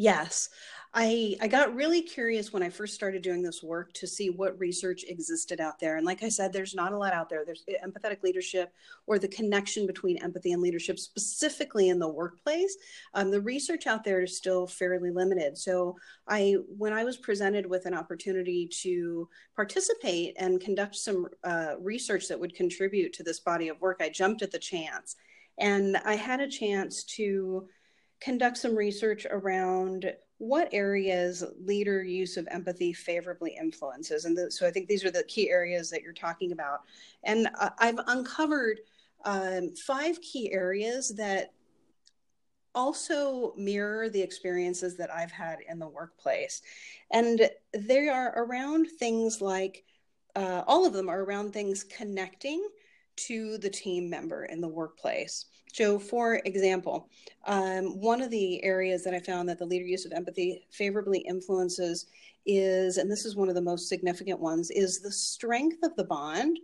Yes. 0.00 0.48
I, 0.94 1.36
I 1.42 1.46
got 1.46 1.74
really 1.74 2.00
curious 2.00 2.54
when 2.54 2.62
I 2.62 2.70
first 2.70 2.94
started 2.94 3.20
doing 3.20 3.42
this 3.42 3.62
work 3.62 3.92
to 3.92 4.06
see 4.06 4.30
what 4.30 4.58
research 4.58 5.04
existed 5.06 5.60
out 5.60 5.78
there. 5.78 5.98
And 5.98 6.06
like 6.06 6.22
I 6.22 6.30
said, 6.30 6.52
there's 6.52 6.74
not 6.74 6.92
a 6.92 6.98
lot 6.98 7.12
out 7.12 7.28
there. 7.28 7.44
There's 7.44 7.64
empathetic 7.84 8.22
leadership 8.22 8.72
or 9.06 9.18
the 9.18 9.28
connection 9.28 9.86
between 9.86 10.16
empathy 10.24 10.52
and 10.52 10.62
leadership, 10.62 10.98
specifically 10.98 11.90
in 11.90 11.98
the 11.98 12.08
workplace. 12.08 12.76
Um, 13.12 13.30
the 13.30 13.42
research 13.42 13.86
out 13.86 14.02
there 14.02 14.22
is 14.22 14.38
still 14.38 14.66
fairly 14.66 15.10
limited. 15.10 15.58
So 15.58 15.96
I, 16.26 16.56
when 16.78 16.94
I 16.94 17.04
was 17.04 17.18
presented 17.18 17.66
with 17.66 17.84
an 17.84 17.94
opportunity 17.94 18.66
to 18.80 19.28
participate 19.54 20.34
and 20.38 20.62
conduct 20.62 20.96
some 20.96 21.28
uh, 21.44 21.74
research 21.78 22.26
that 22.28 22.40
would 22.40 22.54
contribute 22.54 23.12
to 23.12 23.22
this 23.22 23.38
body 23.38 23.68
of 23.68 23.80
work, 23.82 23.98
I 24.00 24.08
jumped 24.08 24.40
at 24.40 24.50
the 24.50 24.58
chance. 24.58 25.16
And 25.58 25.98
I 26.06 26.16
had 26.16 26.40
a 26.40 26.48
chance 26.48 27.04
to 27.16 27.68
conduct 28.20 28.58
some 28.58 28.76
research 28.76 29.26
around 29.30 30.12
what 30.38 30.68
areas 30.72 31.44
leader 31.64 32.02
use 32.02 32.36
of 32.36 32.48
empathy 32.50 32.92
favorably 32.92 33.56
influences. 33.60 34.24
And 34.24 34.36
the, 34.36 34.50
so 34.50 34.66
I 34.66 34.70
think 34.70 34.88
these 34.88 35.04
are 35.04 35.10
the 35.10 35.24
key 35.24 35.50
areas 35.50 35.90
that 35.90 36.02
you're 36.02 36.12
talking 36.12 36.52
about. 36.52 36.80
And 37.24 37.48
uh, 37.58 37.70
I've 37.78 37.98
uncovered 38.06 38.80
um, 39.24 39.74
five 39.74 40.20
key 40.22 40.50
areas 40.52 41.14
that 41.16 41.52
also 42.74 43.52
mirror 43.56 44.08
the 44.08 44.22
experiences 44.22 44.96
that 44.96 45.12
I've 45.12 45.32
had 45.32 45.58
in 45.68 45.78
the 45.78 45.88
workplace. 45.88 46.62
And 47.10 47.50
they 47.74 48.08
are 48.08 48.32
around 48.36 48.86
things 48.98 49.40
like, 49.40 49.84
uh, 50.36 50.62
all 50.66 50.86
of 50.86 50.92
them 50.92 51.08
are 51.08 51.22
around 51.22 51.52
things 51.52 51.84
connecting 51.84 52.66
to 53.26 53.58
the 53.58 53.70
team 53.70 54.08
member 54.08 54.44
in 54.46 54.60
the 54.60 54.68
workplace. 54.68 55.46
So, 55.72 55.98
for 55.98 56.40
example, 56.44 57.08
um, 57.46 58.00
one 58.00 58.20
of 58.20 58.30
the 58.30 58.62
areas 58.64 59.04
that 59.04 59.14
I 59.14 59.20
found 59.20 59.48
that 59.48 59.58
the 59.58 59.66
leader 59.66 59.84
use 59.84 60.04
of 60.04 60.12
empathy 60.12 60.66
favorably 60.70 61.20
influences 61.20 62.06
is, 62.44 62.96
and 62.96 63.10
this 63.10 63.24
is 63.24 63.36
one 63.36 63.48
of 63.48 63.54
the 63.54 63.62
most 63.62 63.88
significant 63.88 64.40
ones, 64.40 64.70
is 64.70 65.00
the 65.00 65.12
strength 65.12 65.78
of 65.84 65.94
the 65.96 66.04
bond 66.04 66.58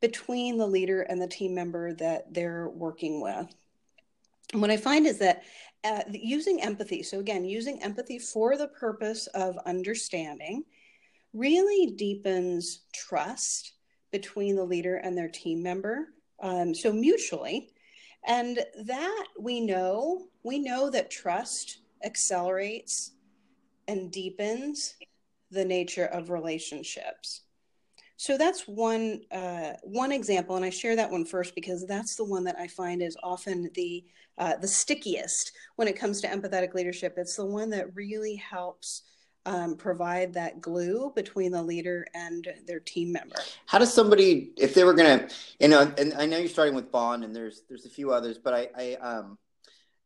between 0.00 0.56
the 0.56 0.66
leader 0.66 1.02
and 1.02 1.20
the 1.20 1.28
team 1.28 1.54
member 1.54 1.94
that 1.94 2.32
they're 2.32 2.68
working 2.70 3.20
with. 3.20 3.46
And 4.52 4.60
what 4.60 4.70
I 4.70 4.76
find 4.76 5.06
is 5.06 5.18
that 5.18 5.44
uh, 5.84 6.02
using 6.10 6.60
empathy, 6.60 7.02
so 7.02 7.20
again, 7.20 7.44
using 7.44 7.82
empathy 7.82 8.18
for 8.18 8.56
the 8.56 8.68
purpose 8.68 9.26
of 9.28 9.56
understanding, 9.64 10.64
really 11.32 11.94
deepens 11.94 12.80
trust 12.92 13.74
between 14.10 14.56
the 14.56 14.64
leader 14.64 14.96
and 14.96 15.16
their 15.16 15.28
team 15.28 15.62
member. 15.62 16.08
Um, 16.42 16.74
so 16.74 16.92
mutually, 16.92 17.70
and 18.26 18.58
that 18.84 19.26
we 19.38 19.60
know, 19.60 20.28
we 20.42 20.58
know 20.58 20.90
that 20.90 21.10
trust 21.10 21.82
accelerates 22.04 23.12
and 23.88 24.10
deepens 24.10 24.94
the 25.50 25.64
nature 25.64 26.06
of 26.06 26.30
relationships. 26.30 27.42
So 28.16 28.36
that's 28.36 28.68
one 28.68 29.22
uh, 29.32 29.72
one 29.82 30.12
example, 30.12 30.56
and 30.56 30.64
I 30.64 30.70
share 30.70 30.94
that 30.96 31.10
one 31.10 31.24
first 31.24 31.54
because 31.54 31.86
that's 31.86 32.16
the 32.16 32.24
one 32.24 32.44
that 32.44 32.58
I 32.58 32.66
find 32.66 33.02
is 33.02 33.16
often 33.22 33.70
the 33.74 34.04
uh, 34.36 34.56
the 34.56 34.68
stickiest 34.68 35.52
when 35.76 35.88
it 35.88 35.98
comes 35.98 36.20
to 36.20 36.28
empathetic 36.28 36.74
leadership. 36.74 37.14
It's 37.16 37.36
the 37.36 37.46
one 37.46 37.70
that 37.70 37.94
really 37.94 38.36
helps 38.36 39.02
um, 39.46 39.76
provide 39.76 40.34
that 40.34 40.60
glue 40.60 41.12
between 41.14 41.52
the 41.52 41.62
leader 41.62 42.06
and 42.14 42.46
their 42.66 42.80
team 42.80 43.12
member. 43.12 43.36
How 43.66 43.78
does 43.78 43.92
somebody, 43.92 44.52
if 44.56 44.74
they 44.74 44.84
were 44.84 44.94
going 44.94 45.20
to, 45.20 45.34
you 45.58 45.68
know, 45.68 45.92
and 45.96 46.12
I 46.14 46.26
know 46.26 46.38
you're 46.38 46.48
starting 46.48 46.74
with 46.74 46.92
Bond, 46.92 47.24
and 47.24 47.34
there's 47.34 47.62
there's 47.68 47.86
a 47.86 47.90
few 47.90 48.12
others, 48.12 48.38
but 48.38 48.54
I, 48.54 48.68
I 48.76 48.94
um, 48.96 49.38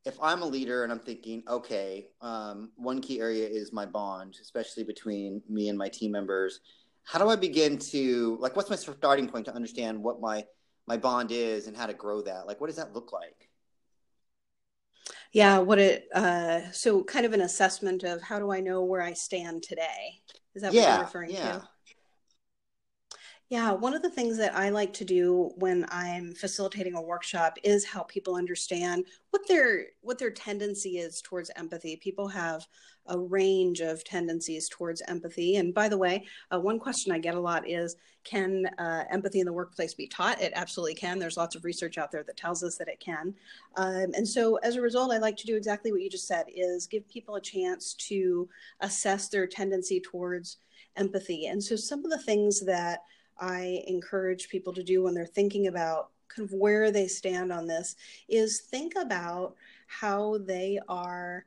if 0.05 0.17
I'm 0.23 0.43
a 0.43 0.47
leader 0.47 0.85
and 0.85 0.93
I'm 0.93 1.01
thinking, 1.01 1.43
okay, 1.49 2.09
um, 2.21 2.71
one 2.77 3.01
key 3.01 3.21
area 3.21 3.49
is 3.49 3.73
my 3.73 3.87
bond, 3.87 4.37
especially 4.41 4.85
between 4.85 5.43
me 5.49 5.69
and 5.69 5.79
my 5.79 5.89
team 5.89 6.13
members. 6.13 6.61
How 7.05 7.19
do 7.19 7.29
I 7.29 7.37
begin 7.37 7.79
to 7.79 8.37
like? 8.41 8.57
What's 8.57 8.71
my 8.71 8.77
starting 8.77 9.29
point 9.29 9.47
to 9.47 9.55
understand 9.55 10.03
what 10.03 10.21
my 10.21 10.45
my 10.87 10.97
bond 10.97 11.33
is 11.33 11.67
and 11.67 11.77
how 11.77 11.87
to 11.87 11.95
grow 11.95 12.23
that? 12.23 12.47
Like, 12.47 12.61
what 12.61 12.69
does 12.69 12.77
that 12.77 12.95
look 12.95 13.13
like? 13.13 13.49
Yeah, 15.35 15.59
what 15.59 15.81
it 15.81 16.09
uh 16.15 16.71
so 16.71 17.03
kind 17.03 17.27
of 17.27 17.33
an 17.33 17.41
assessment 17.41 18.05
of 18.05 18.23
how 18.23 18.39
do 18.39 18.53
I 18.53 18.61
know 18.61 18.85
where 18.85 19.03
I 19.03 19.13
stand 19.13 19.65
today? 19.65 20.21
Is 20.55 20.63
that 20.63 20.73
yeah, 20.73 20.83
what 20.83 20.91
you're 20.95 21.05
referring 21.05 21.31
yeah. 21.33 21.53
to? 21.53 21.69
Yeah, 23.51 23.73
one 23.73 23.95
of 23.95 24.03
the 24.03 24.11
things 24.11 24.39
that 24.39 24.55
I 24.57 24.71
like 24.71 24.93
to 24.95 25.05
do 25.05 25.51
when 25.57 25.87
I'm 25.91 26.35
facilitating 26.35 26.95
a 26.95 27.03
workshop 27.03 27.59
is 27.63 27.85
help 27.85 28.09
people 28.09 28.37
understand 28.37 29.07
what 29.31 29.47
their 29.49 29.87
what 30.03 30.19
their 30.19 30.31
tendency 30.31 30.99
is 30.99 31.21
towards 31.21 31.51
empathy. 31.57 31.97
People 31.97 32.29
have 32.29 32.67
a 33.07 33.19
range 33.19 33.81
of 33.81 34.05
tendencies 34.05 34.69
towards 34.69 35.03
empathy. 35.09 35.57
And 35.57 35.75
by 35.75 35.89
the 35.89 35.99
way, 35.99 36.25
uh, 36.53 36.61
one 36.61 36.79
question 36.79 37.13
I 37.13 37.19
get 37.19 37.35
a 37.35 37.41
lot 37.41 37.69
is 37.69 37.97
can 38.25 38.67
uh, 38.79 39.05
empathy 39.11 39.41
in 39.41 39.47
the 39.47 39.53
workplace 39.53 39.93
be 39.93 40.07
taught? 40.07 40.41
It 40.41 40.53
absolutely 40.55 40.95
can. 40.95 41.19
There's 41.19 41.37
lots 41.37 41.55
of 41.55 41.65
research 41.65 41.99
out 41.99 42.11
there 42.11 42.23
that 42.23 42.37
tells 42.37 42.63
us 42.63 42.79
that 42.79 42.89
it 42.89 42.99
can. 42.99 43.35
Um, 43.77 44.13
and 44.15 44.27
so 44.27 44.57
as 44.57 44.77
a 44.77 44.81
result, 44.81 45.13
I 45.13 45.19
like 45.19 45.37
to 45.37 45.47
do 45.47 45.57
exactly 45.57 45.93
what 45.93 46.01
you 46.01 46.09
just 46.09 46.27
said 46.27 46.47
is 46.55 46.87
give 46.87 47.07
people 47.09 47.37
a 47.37 47.41
chance 47.41 47.93
to 47.95 48.49
assess 48.81 49.29
their 49.29 49.47
tendency 49.47 50.01
towards 50.01 50.57
empathy. 50.97 51.47
And 51.47 51.63
so 51.63 51.77
some 51.77 52.05
of 52.05 52.11
the 52.11 52.23
things 52.23 52.65
that 52.65 53.01
I 53.39 53.83
encourage 53.87 54.49
people 54.49 54.73
to 54.73 54.83
do 54.83 55.03
when 55.03 55.15
they're 55.15 55.27
thinking 55.27 55.67
about 55.67 56.11
kind 56.29 56.49
of 56.49 56.55
where 56.55 56.91
they 56.91 57.07
stand 57.07 57.53
on 57.53 57.67
this 57.67 57.97
is 58.29 58.61
think 58.61 58.95
about 58.97 59.55
how 59.87 60.39
they 60.39 60.79
are 60.89 61.45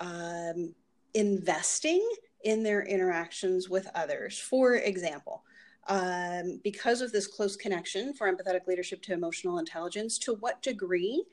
um, 0.00 0.74
investing 1.14 2.06
in 2.42 2.62
their 2.62 2.84
interactions 2.84 3.68
with 3.68 3.88
others. 3.94 4.38
For 4.38 4.74
example, 4.74 5.44
um, 5.88 6.60
because 6.62 7.00
of 7.00 7.12
this 7.12 7.26
close 7.26 7.56
connection 7.56 8.14
for 8.14 8.32
empathetic 8.32 8.66
leadership 8.66 9.02
to 9.02 9.12
emotional 9.12 9.58
intelligence, 9.58 10.18
to 10.18 10.34
what 10.34 10.62
degree 10.62 11.24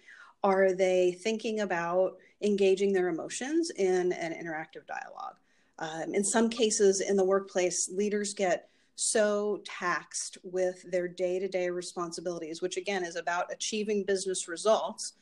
are 0.43 0.73
they 0.73 1.11
thinking 1.11 1.61
about 1.61 2.17
engaging 2.41 2.91
their 2.91 3.09
emotions 3.09 3.69
in 3.71 4.11
an 4.13 4.33
interactive 4.33 4.85
dialogue? 4.87 5.35
Um, 5.79 6.13
in 6.13 6.23
some 6.23 6.49
cases 6.49 7.01
in 7.01 7.15
the 7.15 7.23
workplace, 7.23 7.89
leaders 7.89 8.33
get 8.33 8.69
so 8.95 9.61
taxed 9.65 10.37
with 10.43 10.83
their 10.91 11.07
day 11.07 11.39
to 11.39 11.47
day 11.47 11.69
responsibilities, 11.69 12.61
which 12.61 12.77
again 12.77 13.03
is 13.03 13.15
about 13.15 13.51
achieving 13.51 14.03
business 14.03 14.47
results, 14.47 15.13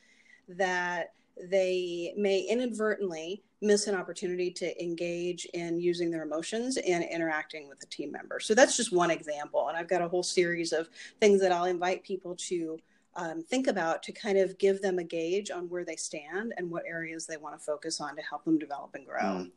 that 0.48 1.14
they 1.50 2.14
may 2.18 2.42
inadvertently 2.42 3.44
miss 3.62 3.88
an 3.88 3.96
opportunity 3.96 4.52
to 4.52 4.84
engage 4.84 5.46
in 5.54 5.80
using 5.80 6.10
their 6.10 6.24
emotions 6.24 6.78
and 6.78 7.04
interacting 7.04 7.68
with 7.68 7.82
a 7.84 7.86
team 7.88 8.12
member. 8.12 8.40
So 8.40 8.54
that's 8.54 8.78
just 8.78 8.92
one 8.92 9.12
example. 9.12 9.68
And 9.68 9.78
I've 9.78 9.90
got 9.90 10.02
a 10.02 10.08
whole 10.08 10.24
series 10.24 10.72
of 10.72 10.90
things 11.20 11.42
that 11.42 11.52
I'll 11.52 11.66
invite 11.66 12.04
people 12.04 12.36
to 12.36 12.80
um, 13.16 13.44
think 13.44 13.68
about 13.68 14.02
to 14.04 14.12
kind 14.12 14.38
of 14.38 14.58
give 14.58 14.82
them 14.82 15.00
a 15.00 15.04
gauge 15.04 15.52
on 15.52 15.68
where 15.70 15.84
they 15.84 15.98
stand 15.98 16.54
and 16.58 16.70
what 16.70 16.84
areas 16.88 17.26
they 17.26 17.38
want 17.38 17.58
to 17.58 17.64
focus 17.64 18.00
on 18.00 18.16
to 18.16 18.22
help 18.22 18.46
them 18.46 18.58
develop 18.58 18.92
and 18.96 19.06
grow. 19.06 19.20
Mm. 19.20 19.52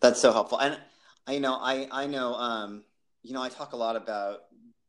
That's 0.00 0.20
so 0.20 0.32
helpful. 0.32 0.58
And 0.58 0.78
I 1.26 1.38
know, 1.38 1.54
I, 1.54 1.88
I 1.90 2.06
know, 2.06 2.34
um, 2.34 2.84
you 3.22 3.34
know, 3.34 3.42
I 3.42 3.48
talk 3.48 3.72
a 3.72 3.76
lot 3.76 3.96
about 3.96 4.42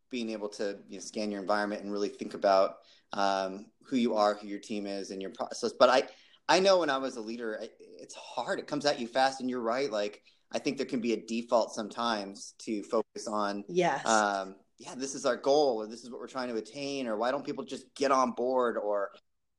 being 0.10 0.29
able 0.29 0.50
to 0.50 0.77
you 0.89 0.98
know, 0.98 1.01
scan 1.01 1.31
your 1.31 1.41
environment 1.41 1.83
and 1.83 1.91
really 1.91 2.10
think 2.10 2.33
about 2.33 2.79
um, 3.13 3.65
who 3.83 3.95
you 3.95 4.15
are, 4.15 4.36
who 4.36 4.48
your 4.48 4.60
team 4.60 4.86
is, 4.86 5.12
and 5.12 5.21
your 5.21 5.31
process. 5.31 5.74
But 5.74 5.89
I, 5.89 6.03
I 6.51 6.60
know 6.60 6.79
when 6.79 6.89
I 6.89 6.98
was 6.98 7.15
a 7.15 7.22
leader, 7.22 7.58
it's 7.79 8.13
hard. 8.13 8.60
It 8.60 8.67
comes 8.67 8.86
at 8.86 9.00
you 9.00 9.08
fast, 9.08 9.39
and 9.39 9.50
you're 9.50 9.62
right. 9.62 9.89
Like 9.89 10.22
I 10.51 10.60
think 10.60 10.75
there 10.75 10.86
can 10.86 11.00
be 11.00 11.13
a 11.13 11.25
default 11.25 11.74
sometimes 11.74 12.55
to 12.63 12.84
focus 12.84 13.25
on. 13.25 13.63
Yes. 13.70 14.05
Um, 14.05 14.55
yeah, 14.77 14.93
this 14.98 15.15
is 15.15 15.25
our 15.25 15.38
goal, 15.38 15.81
or 15.81 15.88
this 15.88 16.03
is 16.03 16.12
what 16.12 16.20
we're 16.20 16.27
trying 16.27 16.50
to 16.50 16.55
attain, 16.55 17.08
or 17.08 17.15
why 17.15 17.31
don't 17.31 17.46
people 17.46 17.63
just 17.63 17.86
get 17.96 18.12
on 18.12 18.31
board, 18.31 18.77
or, 18.77 19.12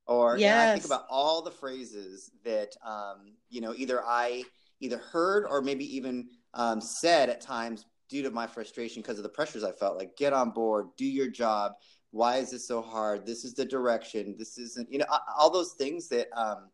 or 0.07 0.37
yes. 0.37 0.69
I 0.69 0.75
think 0.75 0.85
about 0.85 1.07
all 1.09 1.41
the 1.41 1.51
phrases 1.51 2.31
that 2.45 2.77
um, 2.85 3.37
you 3.49 3.63
know 3.63 3.73
either 3.75 4.03
I 4.05 4.45
either 4.81 4.99
heard 4.99 5.47
or 5.49 5.63
maybe 5.63 5.97
even 5.97 6.29
um, 6.53 6.79
said 6.83 7.31
at 7.31 7.41
times 7.41 7.87
due 8.11 8.23
to 8.23 8.31
my 8.31 8.47
frustration 8.47 9.01
because 9.01 9.17
of 9.17 9.23
the 9.23 9.31
pressures 9.31 9.65
I 9.65 9.73
felt 9.73 9.97
like 9.97 10.15
get 10.19 10.35
on 10.35 10.51
board, 10.51 10.89
do 10.99 11.07
your 11.07 11.31
job. 11.31 11.73
Why 12.11 12.37
is 12.37 12.51
this 12.51 12.69
so 12.69 12.83
hard? 12.83 13.25
This 13.25 13.45
is 13.45 13.55
the 13.55 13.65
direction. 13.65 14.35
This 14.39 14.59
isn't, 14.59 14.93
you 14.93 14.99
know, 14.99 15.07
all 15.39 15.51
those 15.51 15.73
things 15.79 16.09
that, 16.09 16.27
um, 16.37 16.69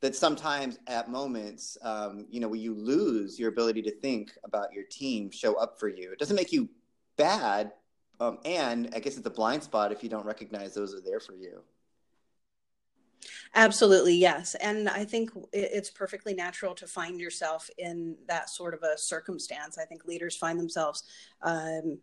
that 0.00 0.14
sometimes 0.14 0.78
at 0.86 1.10
moments, 1.10 1.78
um, 1.82 2.26
you 2.30 2.40
know, 2.40 2.52
you 2.52 2.74
lose 2.74 3.38
your 3.38 3.48
ability 3.48 3.82
to 3.82 3.90
think 4.00 4.32
about 4.44 4.72
your 4.72 4.84
team 4.84 5.30
show 5.30 5.54
up 5.54 5.78
for 5.78 5.88
you. 5.88 6.12
It 6.12 6.18
doesn't 6.18 6.36
make 6.36 6.52
you 6.52 6.68
bad. 7.16 7.72
Um, 8.20 8.38
and 8.44 8.90
I 8.94 9.00
guess 9.00 9.16
it's 9.16 9.26
a 9.26 9.30
blind 9.30 9.62
spot 9.62 9.92
if 9.92 10.02
you 10.02 10.08
don't 10.08 10.24
recognize 10.24 10.74
those 10.74 10.94
are 10.94 11.00
there 11.00 11.20
for 11.20 11.34
you. 11.34 11.62
Absolutely, 13.54 14.14
yes. 14.14 14.54
And 14.56 14.88
I 14.88 15.04
think 15.04 15.30
it's 15.52 15.90
perfectly 15.90 16.34
natural 16.34 16.74
to 16.74 16.86
find 16.86 17.18
yourself 17.18 17.70
in 17.78 18.16
that 18.28 18.50
sort 18.50 18.74
of 18.74 18.82
a 18.82 18.98
circumstance. 18.98 19.78
I 19.78 19.84
think 19.84 20.04
leaders 20.04 20.36
find 20.36 20.58
themselves 20.58 21.04
um, 21.42 21.98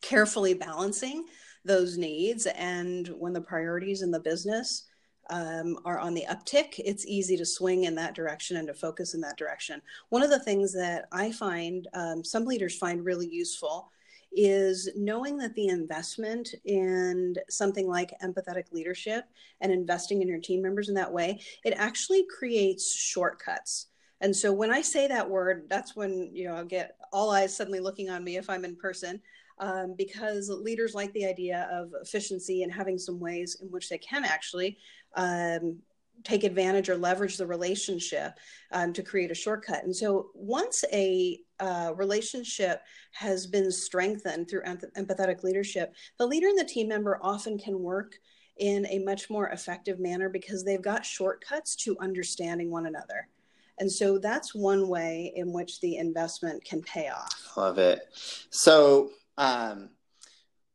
carefully 0.00 0.54
balancing 0.54 1.26
those 1.64 1.98
needs. 1.98 2.46
And 2.46 3.08
when 3.18 3.32
the 3.32 3.40
priorities 3.40 4.02
in 4.02 4.10
the 4.10 4.20
business 4.20 4.84
um, 5.30 5.78
are 5.84 5.98
on 5.98 6.14
the 6.14 6.26
uptick, 6.28 6.80
it's 6.84 7.06
easy 7.06 7.36
to 7.36 7.46
swing 7.46 7.84
in 7.84 7.94
that 7.96 8.14
direction 8.14 8.56
and 8.56 8.68
to 8.68 8.74
focus 8.74 9.14
in 9.14 9.20
that 9.22 9.36
direction. 9.36 9.80
One 10.10 10.22
of 10.22 10.30
the 10.30 10.38
things 10.38 10.72
that 10.74 11.06
I 11.12 11.32
find 11.32 11.88
um, 11.94 12.24
some 12.24 12.44
leaders 12.44 12.76
find 12.76 13.04
really 13.04 13.28
useful 13.28 13.90
is 14.36 14.88
knowing 14.96 15.38
that 15.38 15.54
the 15.54 15.68
investment 15.68 16.54
in 16.64 17.36
something 17.48 17.88
like 17.88 18.18
empathetic 18.22 18.72
leadership 18.72 19.24
and 19.60 19.72
investing 19.72 20.22
in 20.22 20.28
your 20.28 20.40
team 20.40 20.60
members 20.60 20.88
in 20.88 20.94
that 20.96 21.12
way, 21.12 21.40
it 21.64 21.74
actually 21.76 22.26
creates 22.26 22.94
shortcuts. 22.94 23.86
And 24.20 24.34
so 24.34 24.52
when 24.52 24.70
I 24.70 24.80
say 24.80 25.06
that 25.06 25.28
word, 25.28 25.66
that's 25.68 25.94
when 25.94 26.30
you 26.32 26.48
know 26.48 26.54
I'll 26.54 26.64
get 26.64 26.96
all 27.12 27.30
eyes 27.30 27.56
suddenly 27.56 27.80
looking 27.80 28.10
on 28.10 28.24
me 28.24 28.36
if 28.36 28.48
I'm 28.48 28.64
in 28.64 28.76
person, 28.76 29.20
um, 29.58 29.94
because 29.96 30.48
leaders 30.48 30.94
like 30.94 31.12
the 31.12 31.26
idea 31.26 31.68
of 31.72 31.92
efficiency 32.02 32.62
and 32.62 32.72
having 32.72 32.98
some 32.98 33.20
ways 33.20 33.58
in 33.60 33.68
which 33.68 33.88
they 33.88 33.98
can 33.98 34.24
actually 34.24 34.78
um, 35.16 35.78
take 36.22 36.44
advantage 36.44 36.88
or 36.88 36.96
leverage 36.96 37.36
the 37.36 37.46
relationship 37.46 38.38
um, 38.72 38.92
to 38.92 39.02
create 39.02 39.30
a 39.30 39.34
shortcut. 39.34 39.84
And 39.84 39.94
so 39.94 40.30
once 40.34 40.84
a 40.92 41.40
uh, 41.60 41.92
relationship 41.96 42.82
has 43.12 43.46
been 43.46 43.70
strengthened 43.70 44.48
through 44.48 44.62
empathetic 44.62 45.42
leadership, 45.42 45.94
the 46.18 46.26
leader 46.26 46.48
and 46.48 46.58
the 46.58 46.64
team 46.64 46.88
member 46.88 47.18
often 47.22 47.58
can 47.58 47.78
work 47.78 48.14
in 48.58 48.86
a 48.88 49.00
much 49.00 49.28
more 49.28 49.48
effective 49.48 49.98
manner 49.98 50.28
because 50.28 50.64
they've 50.64 50.82
got 50.82 51.04
shortcuts 51.04 51.74
to 51.74 51.96
understanding 52.00 52.70
one 52.70 52.86
another. 52.86 53.28
And 53.78 53.90
so 53.90 54.18
that's 54.18 54.54
one 54.54 54.88
way 54.88 55.32
in 55.34 55.52
which 55.52 55.80
the 55.80 55.96
investment 55.96 56.64
can 56.64 56.80
pay 56.82 57.08
off. 57.08 57.56
Love 57.56 57.78
it. 57.78 58.02
So 58.50 59.10
um, 59.38 59.90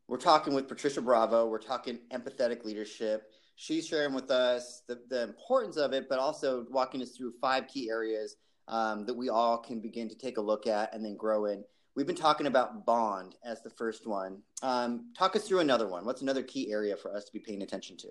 we're 0.07 0.17
talking 0.17 0.53
with 0.53 0.67
Patricia 0.67 1.01
Bravo. 1.01 1.47
We're 1.47 1.59
talking 1.59 1.99
empathetic 2.11 2.63
leadership 2.65 3.31
she's 3.59 3.85
sharing 3.85 4.13
with 4.13 4.31
us 4.31 4.83
the, 4.87 5.01
the 5.09 5.21
importance 5.23 5.75
of 5.75 5.91
it, 5.91 6.07
but 6.07 6.17
also 6.17 6.65
walking 6.71 7.01
us 7.01 7.11
through 7.11 7.33
five 7.41 7.67
key 7.67 7.89
areas 7.89 8.37
um, 8.69 9.05
that 9.05 9.13
we 9.13 9.27
all 9.27 9.57
can 9.57 9.81
begin 9.81 10.07
to 10.07 10.15
take 10.15 10.37
a 10.37 10.41
look 10.41 10.65
at 10.65 10.95
and 10.95 11.03
then 11.03 11.17
grow 11.17 11.45
in. 11.45 11.65
We've 11.93 12.07
been 12.07 12.15
talking 12.15 12.47
about 12.47 12.85
bond 12.85 13.35
as 13.43 13.61
the 13.61 13.69
first 13.69 14.07
one. 14.07 14.41
Um, 14.63 15.11
talk 15.17 15.35
us 15.35 15.45
through 15.45 15.59
another 15.59 15.89
one. 15.89 16.05
What's 16.05 16.21
another 16.21 16.43
key 16.43 16.71
area 16.71 16.95
for 16.95 17.13
us 17.13 17.25
to 17.25 17.33
be 17.33 17.39
paying 17.39 17.61
attention 17.61 17.97
to? 17.97 18.07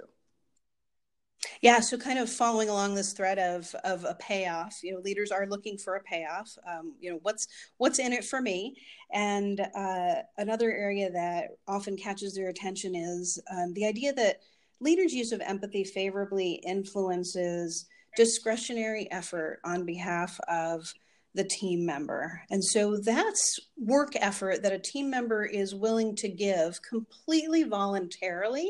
Yeah, 1.62 1.80
so 1.80 1.96
kind 1.96 2.18
of 2.18 2.30
following 2.30 2.68
along 2.68 2.94
this 2.94 3.12
thread 3.12 3.38
of 3.38 3.72
of 3.84 4.04
a 4.04 4.14
payoff, 4.14 4.80
you 4.82 4.92
know, 4.92 5.00
leaders 5.00 5.30
are 5.30 5.46
looking 5.46 5.78
for 5.78 5.96
a 5.96 6.02
payoff. 6.02 6.56
Um, 6.68 6.94
you 7.00 7.10
know, 7.10 7.18
what's 7.22 7.46
what's 7.76 7.98
in 7.98 8.12
it 8.12 8.24
for 8.24 8.40
me? 8.40 8.76
And 9.12 9.60
uh, 9.74 10.14
another 10.36 10.70
area 10.72 11.10
that 11.10 11.50
often 11.66 11.96
catches 11.96 12.34
their 12.34 12.48
attention 12.48 12.94
is 12.94 13.40
um, 13.50 13.72
the 13.74 13.86
idea 13.86 14.12
that 14.14 14.40
leaders' 14.80 15.14
use 15.14 15.32
of 15.32 15.40
empathy 15.40 15.84
favorably 15.84 16.54
influences 16.66 17.86
discretionary 18.16 19.10
effort 19.12 19.60
on 19.64 19.84
behalf 19.84 20.40
of 20.48 20.92
the 21.34 21.44
team 21.44 21.86
member. 21.86 22.42
And 22.50 22.64
so 22.64 22.96
that's 22.96 23.60
work 23.76 24.14
effort 24.16 24.62
that 24.62 24.72
a 24.72 24.78
team 24.78 25.08
member 25.08 25.44
is 25.44 25.74
willing 25.74 26.16
to 26.16 26.28
give 26.28 26.80
completely 26.82 27.62
voluntarily 27.62 28.68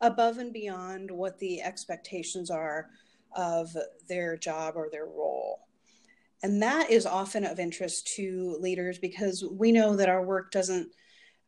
above 0.00 0.38
and 0.38 0.52
beyond 0.52 1.10
what 1.10 1.38
the 1.38 1.62
expectations 1.62 2.50
are 2.50 2.88
of 3.34 3.74
their 4.08 4.36
job 4.36 4.74
or 4.76 4.88
their 4.90 5.06
role. 5.06 5.60
And 6.42 6.62
that 6.62 6.90
is 6.90 7.06
often 7.06 7.44
of 7.44 7.58
interest 7.58 8.14
to 8.16 8.56
leaders 8.60 8.98
because 8.98 9.44
we 9.50 9.72
know 9.72 9.96
that 9.96 10.08
our 10.08 10.24
work 10.24 10.50
doesn't 10.50 10.88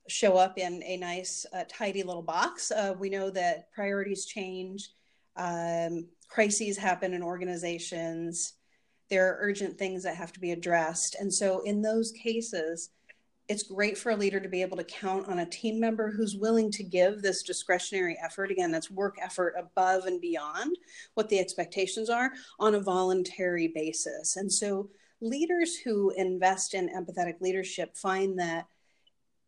show 0.08 0.36
up 0.36 0.58
in 0.58 0.82
a 0.82 0.96
nice, 0.96 1.44
uh, 1.52 1.64
tidy 1.68 2.02
little 2.02 2.22
box. 2.22 2.70
Uh, 2.70 2.94
we 2.98 3.10
know 3.10 3.30
that 3.30 3.70
priorities 3.72 4.24
change, 4.24 4.90
um, 5.36 6.06
crises 6.28 6.78
happen 6.78 7.12
in 7.12 7.22
organizations, 7.22 8.54
there 9.10 9.28
are 9.28 9.38
urgent 9.40 9.78
things 9.78 10.02
that 10.02 10.16
have 10.16 10.32
to 10.32 10.40
be 10.40 10.52
addressed. 10.52 11.16
And 11.18 11.32
so, 11.32 11.60
in 11.60 11.82
those 11.82 12.12
cases, 12.12 12.90
it's 13.48 13.62
great 13.62 13.96
for 13.96 14.10
a 14.10 14.16
leader 14.16 14.40
to 14.40 14.48
be 14.48 14.60
able 14.60 14.76
to 14.76 14.84
count 14.84 15.26
on 15.26 15.38
a 15.38 15.46
team 15.46 15.80
member 15.80 16.10
who's 16.10 16.36
willing 16.36 16.70
to 16.72 16.82
give 16.82 17.22
this 17.22 17.42
discretionary 17.42 18.18
effort. 18.22 18.50
Again, 18.50 18.70
that's 18.70 18.90
work 18.90 19.16
effort 19.22 19.54
above 19.58 20.04
and 20.04 20.20
beyond 20.20 20.76
what 21.14 21.30
the 21.30 21.38
expectations 21.38 22.10
are 22.10 22.30
on 22.60 22.74
a 22.74 22.80
voluntary 22.80 23.68
basis. 23.74 24.36
And 24.36 24.52
so, 24.52 24.90
leaders 25.20 25.76
who 25.76 26.12
invest 26.16 26.74
in 26.74 26.88
empathetic 26.90 27.40
leadership 27.40 27.96
find 27.96 28.38
that 28.38 28.66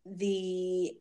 the 0.05 0.91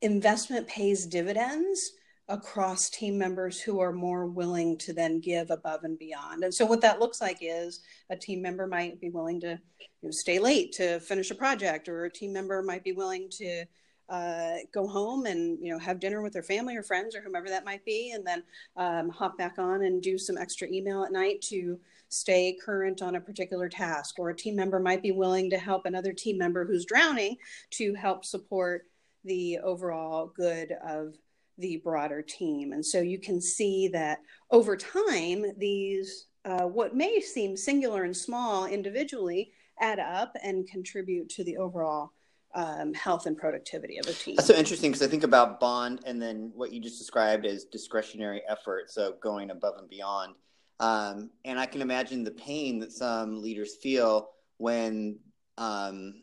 investment 0.00 0.66
pays 0.66 1.06
dividends 1.06 1.92
across 2.28 2.90
team 2.90 3.16
members 3.16 3.60
who 3.60 3.78
are 3.78 3.92
more 3.92 4.26
willing 4.26 4.76
to 4.78 4.92
then 4.92 5.20
give 5.20 5.50
above 5.50 5.84
and 5.84 5.98
beyond. 5.98 6.42
And 6.42 6.52
so 6.52 6.66
what 6.66 6.80
that 6.80 6.98
looks 6.98 7.20
like 7.20 7.38
is 7.40 7.80
a 8.10 8.16
team 8.16 8.42
member 8.42 8.66
might 8.66 9.00
be 9.00 9.10
willing 9.10 9.40
to 9.40 9.60
you 9.78 10.08
know, 10.08 10.10
stay 10.10 10.38
late 10.38 10.72
to 10.72 10.98
finish 11.00 11.30
a 11.30 11.36
project, 11.36 11.88
or 11.88 12.04
a 12.04 12.10
team 12.10 12.32
member 12.32 12.62
might 12.62 12.82
be 12.82 12.92
willing 12.92 13.28
to 13.30 13.64
uh, 14.08 14.54
go 14.72 14.86
home 14.86 15.26
and 15.26 15.58
you 15.60 15.72
know 15.72 15.78
have 15.78 15.98
dinner 15.98 16.22
with 16.22 16.32
their 16.32 16.42
family 16.42 16.76
or 16.76 16.82
friends 16.82 17.16
or 17.16 17.20
whomever 17.20 17.48
that 17.48 17.64
might 17.64 17.84
be, 17.84 18.12
and 18.12 18.26
then 18.26 18.42
um, 18.76 19.08
hop 19.08 19.38
back 19.38 19.58
on 19.58 19.84
and 19.84 20.02
do 20.02 20.18
some 20.18 20.36
extra 20.36 20.68
email 20.68 21.04
at 21.04 21.12
night 21.12 21.40
to 21.42 21.78
stay 22.08 22.56
current 22.64 23.02
on 23.02 23.16
a 23.16 23.20
particular 23.20 23.68
task. 23.68 24.18
Or 24.18 24.30
a 24.30 24.36
team 24.36 24.56
member 24.56 24.80
might 24.80 25.02
be 25.02 25.12
willing 25.12 25.50
to 25.50 25.58
help 25.58 25.86
another 25.86 26.12
team 26.12 26.38
member 26.38 26.64
who's 26.64 26.86
drowning 26.86 27.36
to 27.70 27.94
help 27.94 28.24
support 28.24 28.82
the 29.24 29.58
overall 29.58 30.32
good 30.36 30.72
of 30.86 31.14
the 31.58 31.78
broader 31.78 32.22
team. 32.22 32.72
And 32.72 32.84
so 32.84 33.00
you 33.00 33.18
can 33.18 33.40
see 33.40 33.88
that 33.88 34.20
over 34.50 34.76
time, 34.76 35.44
these 35.58 36.26
uh, 36.44 36.62
what 36.62 36.94
may 36.94 37.20
seem 37.20 37.56
singular 37.56 38.04
and 38.04 38.16
small 38.16 38.66
individually 38.66 39.52
add 39.80 39.98
up 39.98 40.32
and 40.42 40.66
contribute 40.68 41.28
to 41.30 41.44
the 41.44 41.56
overall 41.56 42.12
um, 42.54 42.94
health 42.94 43.26
and 43.26 43.36
productivity 43.36 43.98
of 43.98 44.06
a 44.06 44.12
team. 44.12 44.36
That's 44.36 44.48
so 44.48 44.54
interesting 44.54 44.90
because 44.90 45.06
I 45.06 45.10
think 45.10 45.24
about 45.24 45.60
bond 45.60 46.00
and 46.06 46.22
then 46.22 46.52
what 46.54 46.72
you 46.72 46.80
just 46.80 46.98
described 46.98 47.44
as 47.44 47.64
discretionary 47.64 48.42
effort, 48.48 48.90
so 48.90 49.14
going 49.20 49.50
above 49.50 49.74
and 49.78 49.88
beyond. 49.88 50.34
Um, 50.80 51.30
and 51.44 51.58
I 51.58 51.66
can 51.66 51.82
imagine 51.82 52.24
the 52.24 52.30
pain 52.30 52.78
that 52.78 52.92
some 52.92 53.42
leaders 53.42 53.76
feel 53.82 54.30
when, 54.58 55.18
um, 55.58 56.22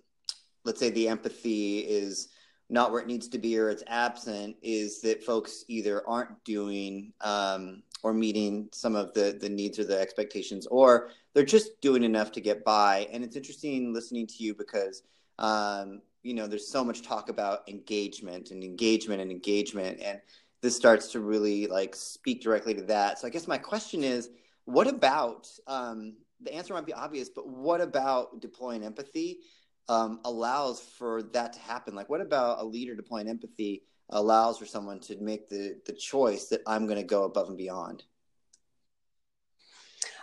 let's 0.63 0.79
say, 0.79 0.89
the 0.89 1.07
empathy 1.07 1.79
is 1.79 2.29
not 2.73 2.91
where 2.91 3.01
it 3.01 3.07
needs 3.07 3.27
to 3.29 3.37
be 3.37 3.57
or 3.57 3.69
it's 3.69 3.83
absent, 3.87 4.57
is 4.61 4.99
that 5.01 5.23
folks 5.23 5.63
either 5.67 6.07
aren't 6.07 6.43
doing 6.43 7.13
um, 7.21 7.83
or 8.03 8.13
meeting 8.13 8.67
some 8.73 8.95
of 8.95 9.13
the, 9.13 9.37
the 9.39 9.47
needs 9.47 9.79
or 9.79 9.85
the 9.85 9.99
expectations, 9.99 10.67
or 10.67 11.09
they're 11.33 11.45
just 11.45 11.79
doing 11.79 12.03
enough 12.03 12.31
to 12.33 12.41
get 12.41 12.65
by. 12.65 13.07
And 13.11 13.23
it's 13.23 13.35
interesting 13.35 13.93
listening 13.93 14.27
to 14.27 14.43
you 14.43 14.53
because 14.53 15.03
um, 15.39 16.01
you 16.23 16.33
know 16.33 16.47
there's 16.47 16.67
so 16.67 16.83
much 16.83 17.01
talk 17.01 17.29
about 17.29 17.67
engagement 17.69 18.51
and 18.51 18.63
engagement 18.63 19.21
and 19.21 19.29
engagement 19.29 19.99
and 20.01 20.19
this 20.61 20.75
starts 20.75 21.11
to 21.11 21.19
really 21.19 21.67
like 21.67 21.95
speak 21.95 22.41
directly 22.41 22.73
to 22.73 22.81
that 22.81 23.19
so 23.19 23.27
i 23.27 23.29
guess 23.29 23.47
my 23.47 23.57
question 23.57 24.03
is 24.03 24.29
what 24.65 24.87
about 24.87 25.47
um, 25.67 26.15
the 26.41 26.53
answer 26.53 26.73
might 26.73 26.85
be 26.85 26.93
obvious 26.93 27.29
but 27.29 27.47
what 27.47 27.81
about 27.81 28.39
deploying 28.39 28.83
empathy 28.83 29.39
um, 29.89 30.19
allows 30.25 30.79
for 30.79 31.23
that 31.23 31.53
to 31.53 31.59
happen 31.59 31.95
like 31.95 32.09
what 32.09 32.21
about 32.21 32.59
a 32.59 32.63
leader 32.63 32.95
deploying 32.95 33.27
empathy 33.27 33.83
allows 34.09 34.57
for 34.57 34.65
someone 34.65 34.99
to 34.99 35.17
make 35.17 35.49
the 35.49 35.79
the 35.85 35.93
choice 35.93 36.47
that 36.47 36.61
i'm 36.67 36.85
going 36.85 36.99
to 36.99 37.03
go 37.03 37.23
above 37.23 37.47
and 37.47 37.57
beyond 37.57 38.03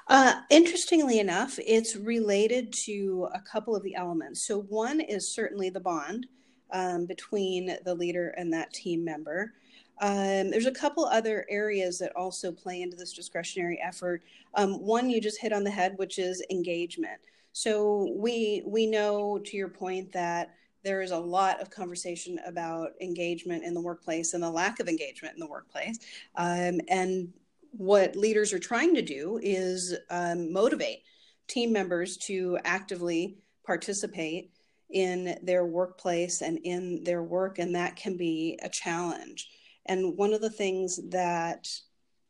uh, 0.08 0.40
interestingly 0.50 1.20
enough, 1.20 1.56
it's 1.64 1.94
related 1.94 2.72
to 2.72 3.28
a 3.32 3.40
couple 3.40 3.76
of 3.76 3.84
the 3.84 3.94
elements. 3.94 4.44
So, 4.44 4.62
one 4.62 5.00
is 5.00 5.32
certainly 5.32 5.70
the 5.70 5.78
bond 5.78 6.26
um, 6.72 7.06
between 7.06 7.76
the 7.84 7.94
leader 7.94 8.34
and 8.36 8.52
that 8.52 8.72
team 8.72 9.04
member. 9.04 9.52
Um, 10.00 10.50
there's 10.50 10.66
a 10.66 10.72
couple 10.72 11.04
other 11.04 11.46
areas 11.48 11.98
that 11.98 12.16
also 12.16 12.50
play 12.50 12.82
into 12.82 12.96
this 12.96 13.12
discretionary 13.12 13.80
effort. 13.80 14.22
Um, 14.54 14.80
one 14.80 15.10
you 15.10 15.20
just 15.20 15.40
hit 15.40 15.52
on 15.52 15.62
the 15.62 15.70
head, 15.70 15.94
which 15.96 16.18
is 16.18 16.42
engagement. 16.50 17.20
So 17.52 18.12
we 18.16 18.62
we 18.66 18.86
know 18.86 19.38
to 19.38 19.56
your 19.56 19.68
point 19.68 20.12
that 20.12 20.54
there 20.82 21.02
is 21.02 21.10
a 21.10 21.18
lot 21.18 21.60
of 21.60 21.70
conversation 21.70 22.38
about 22.46 22.92
engagement 23.00 23.64
in 23.64 23.74
the 23.74 23.80
workplace 23.80 24.32
and 24.34 24.42
the 24.42 24.50
lack 24.50 24.80
of 24.80 24.88
engagement 24.88 25.34
in 25.34 25.40
the 25.40 25.46
workplace. 25.46 25.98
Um, 26.36 26.80
and 26.88 27.32
what 27.72 28.16
leaders 28.16 28.52
are 28.52 28.58
trying 28.58 28.94
to 28.94 29.02
do 29.02 29.38
is 29.42 29.94
um, 30.10 30.52
motivate 30.52 31.02
team 31.48 31.72
members 31.72 32.16
to 32.16 32.58
actively 32.64 33.36
participate 33.66 34.52
in 34.90 35.38
their 35.42 35.66
workplace 35.66 36.40
and 36.42 36.58
in 36.64 37.04
their 37.04 37.22
work, 37.22 37.58
and 37.58 37.74
that 37.74 37.94
can 37.94 38.16
be 38.16 38.58
a 38.62 38.68
challenge. 38.68 39.48
And 39.86 40.16
one 40.16 40.32
of 40.32 40.40
the 40.40 40.50
things 40.50 40.98
that 41.10 41.68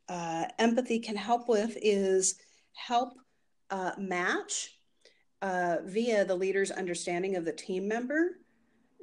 uh, 0.08 0.46
empathy 0.58 0.98
can 0.98 1.16
help 1.16 1.48
with 1.48 1.76
is 1.80 2.34
help 2.74 3.14
uh, 3.70 3.92
match 3.96 4.79
uh, 5.42 5.76
via 5.84 6.24
the 6.24 6.34
leader's 6.34 6.70
understanding 6.70 7.36
of 7.36 7.44
the 7.44 7.52
team 7.52 7.88
member 7.88 8.38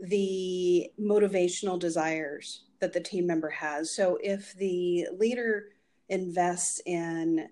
the 0.02 0.92
motivational 1.00 1.80
desires 1.80 2.66
that 2.80 2.94
the 2.94 3.00
team 3.00 3.26
member 3.26 3.50
has. 3.50 3.96
So 3.96 4.18
if 4.22 4.54
the 4.54 5.08
leader 5.18 5.70
invests 6.10 6.82
in 6.86 7.50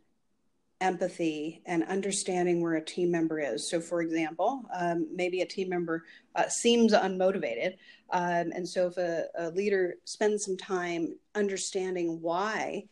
empathy 0.81 1.61
and 1.65 1.83
understanding 1.85 2.61
where 2.61 2.75
a 2.75 2.83
team 2.83 3.09
member 3.09 3.39
is. 3.39 3.69
So, 3.69 3.79
for 3.79 4.01
example, 4.01 4.63
um, 4.73 5.07
maybe 5.13 5.41
a 5.41 5.45
team 5.45 5.69
member 5.69 6.03
uh, 6.35 6.49
seems 6.49 6.93
unmotivated. 6.93 7.77
Um, 8.11 8.51
and 8.53 8.67
so, 8.67 8.87
if 8.87 8.97
a, 8.97 9.25
a, 9.37 9.49
leader 9.51 9.95
spends 10.03 10.45
some 10.45 10.57
time 10.57 11.17
understanding 11.33 12.21
why, 12.21 12.83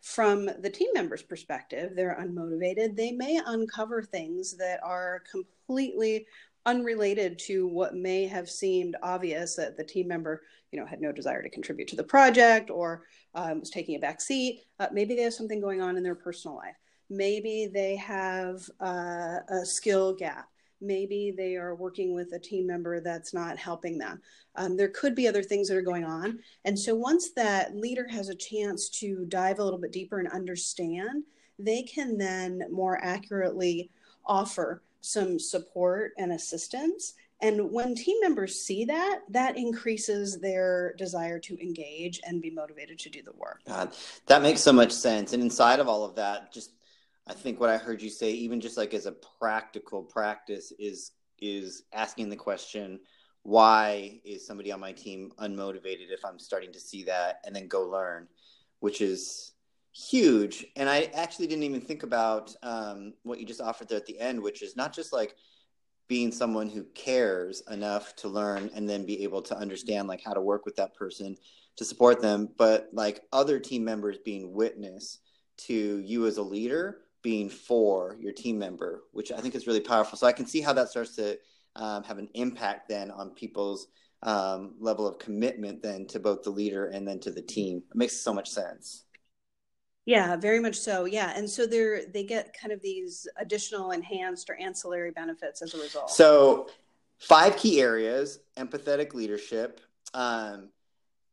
from 0.00 0.48
the 0.60 0.70
team 0.70 0.88
member's 0.94 1.22
perspective, 1.22 1.92
they're 1.94 2.18
unmotivated, 2.20 2.96
they 2.96 3.12
may 3.12 3.40
uncover 3.46 4.02
things 4.02 4.56
that 4.56 4.80
are 4.82 5.22
completely 5.30 6.26
unrelated 6.66 7.38
to 7.38 7.66
what 7.66 7.94
may 7.94 8.26
have 8.26 8.48
seemed 8.48 8.94
obvious 9.02 9.56
that 9.56 9.76
the 9.76 9.84
team 9.84 10.06
member 10.06 10.42
you 10.70 10.78
know 10.78 10.84
had 10.84 11.00
no 11.00 11.10
desire 11.10 11.42
to 11.42 11.48
contribute 11.48 11.88
to 11.88 11.96
the 11.96 12.04
project 12.04 12.68
or 12.68 13.04
um, 13.34 13.60
was 13.60 13.70
taking 13.70 13.96
a 13.96 13.98
back 13.98 14.20
seat. 14.20 14.64
Uh, 14.78 14.88
maybe 14.92 15.16
they 15.16 15.22
have 15.22 15.34
something 15.34 15.60
going 15.60 15.80
on 15.80 15.96
in 15.96 16.02
their 16.02 16.14
personal 16.14 16.56
life. 16.56 16.76
Maybe 17.10 17.70
they 17.72 17.96
have 17.96 18.60
uh, 18.80 19.38
a 19.48 19.64
skill 19.64 20.14
gap 20.14 20.48
maybe 20.80 21.32
they 21.36 21.56
are 21.56 21.74
working 21.74 22.14
with 22.14 22.32
a 22.32 22.38
team 22.38 22.66
member 22.66 23.00
that's 23.00 23.34
not 23.34 23.56
helping 23.56 23.98
them 23.98 24.20
um, 24.56 24.76
there 24.76 24.88
could 24.88 25.14
be 25.14 25.28
other 25.28 25.42
things 25.42 25.68
that 25.68 25.76
are 25.76 25.82
going 25.82 26.04
on 26.04 26.38
and 26.64 26.78
so 26.78 26.94
once 26.94 27.30
that 27.32 27.74
leader 27.74 28.06
has 28.08 28.28
a 28.28 28.34
chance 28.34 28.88
to 28.88 29.24
dive 29.26 29.58
a 29.58 29.64
little 29.64 29.78
bit 29.78 29.92
deeper 29.92 30.18
and 30.18 30.28
understand 30.28 31.24
they 31.58 31.82
can 31.82 32.16
then 32.16 32.62
more 32.70 33.02
accurately 33.02 33.90
offer 34.24 34.82
some 35.00 35.38
support 35.38 36.12
and 36.18 36.32
assistance. 36.32 37.14
And 37.40 37.70
when 37.70 37.94
team 37.94 38.16
members 38.20 38.60
see 38.60 38.84
that, 38.86 39.20
that 39.28 39.56
increases 39.56 40.40
their 40.40 40.94
desire 40.98 41.38
to 41.40 41.60
engage 41.62 42.20
and 42.26 42.42
be 42.42 42.50
motivated 42.50 42.98
to 43.00 43.10
do 43.10 43.22
the 43.22 43.32
work. 43.32 43.60
God, 43.66 43.94
that 44.26 44.42
makes 44.42 44.60
so 44.60 44.72
much 44.72 44.90
sense. 44.90 45.32
And 45.32 45.42
inside 45.42 45.78
of 45.78 45.88
all 45.88 46.04
of 46.04 46.16
that, 46.16 46.52
just 46.52 46.72
I 47.28 47.34
think 47.34 47.60
what 47.60 47.70
I 47.70 47.76
heard 47.76 48.00
you 48.00 48.08
say, 48.08 48.30
even 48.30 48.60
just 48.60 48.76
like 48.76 48.94
as 48.94 49.06
a 49.06 49.12
practical 49.38 50.02
practice, 50.02 50.72
is 50.78 51.12
is 51.40 51.84
asking 51.92 52.30
the 52.30 52.36
question, 52.36 52.98
why 53.42 54.20
is 54.24 54.46
somebody 54.46 54.72
on 54.72 54.80
my 54.80 54.92
team 54.92 55.30
unmotivated 55.38 56.10
if 56.10 56.24
I'm 56.24 56.38
starting 56.38 56.72
to 56.72 56.80
see 56.80 57.04
that, 57.04 57.40
and 57.44 57.54
then 57.54 57.68
go 57.68 57.82
learn, 57.82 58.28
which 58.80 59.00
is 59.00 59.52
huge. 59.94 60.64
And 60.76 60.88
I 60.88 61.10
actually 61.14 61.46
didn't 61.46 61.64
even 61.64 61.80
think 61.80 62.02
about 62.02 62.54
um, 62.62 63.14
what 63.22 63.38
you 63.38 63.46
just 63.46 63.60
offered 63.60 63.88
there 63.88 63.98
at 63.98 64.06
the 64.06 64.18
end, 64.18 64.40
which 64.42 64.62
is 64.62 64.76
not 64.76 64.94
just 64.94 65.12
like 65.12 65.36
being 66.08 66.32
someone 66.32 66.68
who 66.68 66.84
cares 66.94 67.62
enough 67.70 68.16
to 68.16 68.28
learn 68.28 68.70
and 68.74 68.88
then 68.88 69.04
be 69.04 69.22
able 69.22 69.42
to 69.42 69.56
understand 69.56 70.08
like 70.08 70.22
how 70.24 70.32
to 70.32 70.40
work 70.40 70.64
with 70.64 70.76
that 70.76 70.94
person 70.94 71.36
to 71.76 71.84
support 71.84 72.22
them, 72.22 72.48
but 72.56 72.88
like 72.92 73.22
other 73.32 73.58
team 73.58 73.84
members 73.84 74.18
being 74.24 74.54
witness 74.54 75.18
to 75.58 75.98
you 75.98 76.26
as 76.26 76.38
a 76.38 76.42
leader 76.42 77.00
being 77.22 77.48
for 77.48 78.16
your 78.20 78.32
team 78.32 78.58
member, 78.58 79.02
which 79.12 79.32
I 79.32 79.40
think 79.40 79.54
is 79.54 79.66
really 79.66 79.80
powerful. 79.80 80.18
So 80.18 80.26
I 80.26 80.32
can 80.32 80.46
see 80.46 80.60
how 80.60 80.72
that 80.74 80.88
starts 80.88 81.16
to 81.16 81.38
um, 81.76 82.04
have 82.04 82.18
an 82.18 82.28
impact 82.34 82.88
then 82.88 83.10
on 83.10 83.30
people's 83.30 83.88
um, 84.22 84.74
level 84.80 85.06
of 85.06 85.18
commitment 85.18 85.82
then 85.82 86.06
to 86.08 86.18
both 86.18 86.42
the 86.42 86.50
leader 86.50 86.86
and 86.86 87.06
then 87.06 87.20
to 87.20 87.30
the 87.30 87.42
team. 87.42 87.82
It 87.90 87.96
makes 87.96 88.16
so 88.16 88.32
much 88.32 88.48
sense. 88.48 89.04
Yeah, 90.06 90.36
very 90.36 90.58
much 90.58 90.76
so. 90.76 91.04
Yeah, 91.04 91.34
and 91.36 91.48
so 91.48 91.66
they're 91.66 92.06
they 92.06 92.24
get 92.24 92.56
kind 92.58 92.72
of 92.72 92.80
these 92.80 93.28
additional 93.36 93.90
enhanced 93.90 94.48
or 94.48 94.54
ancillary 94.54 95.10
benefits 95.10 95.60
as 95.60 95.74
a 95.74 95.78
result. 95.78 96.10
So, 96.10 96.70
five 97.18 97.58
key 97.58 97.78
areas: 97.82 98.38
empathetic 98.56 99.12
leadership, 99.12 99.82
um, 100.14 100.70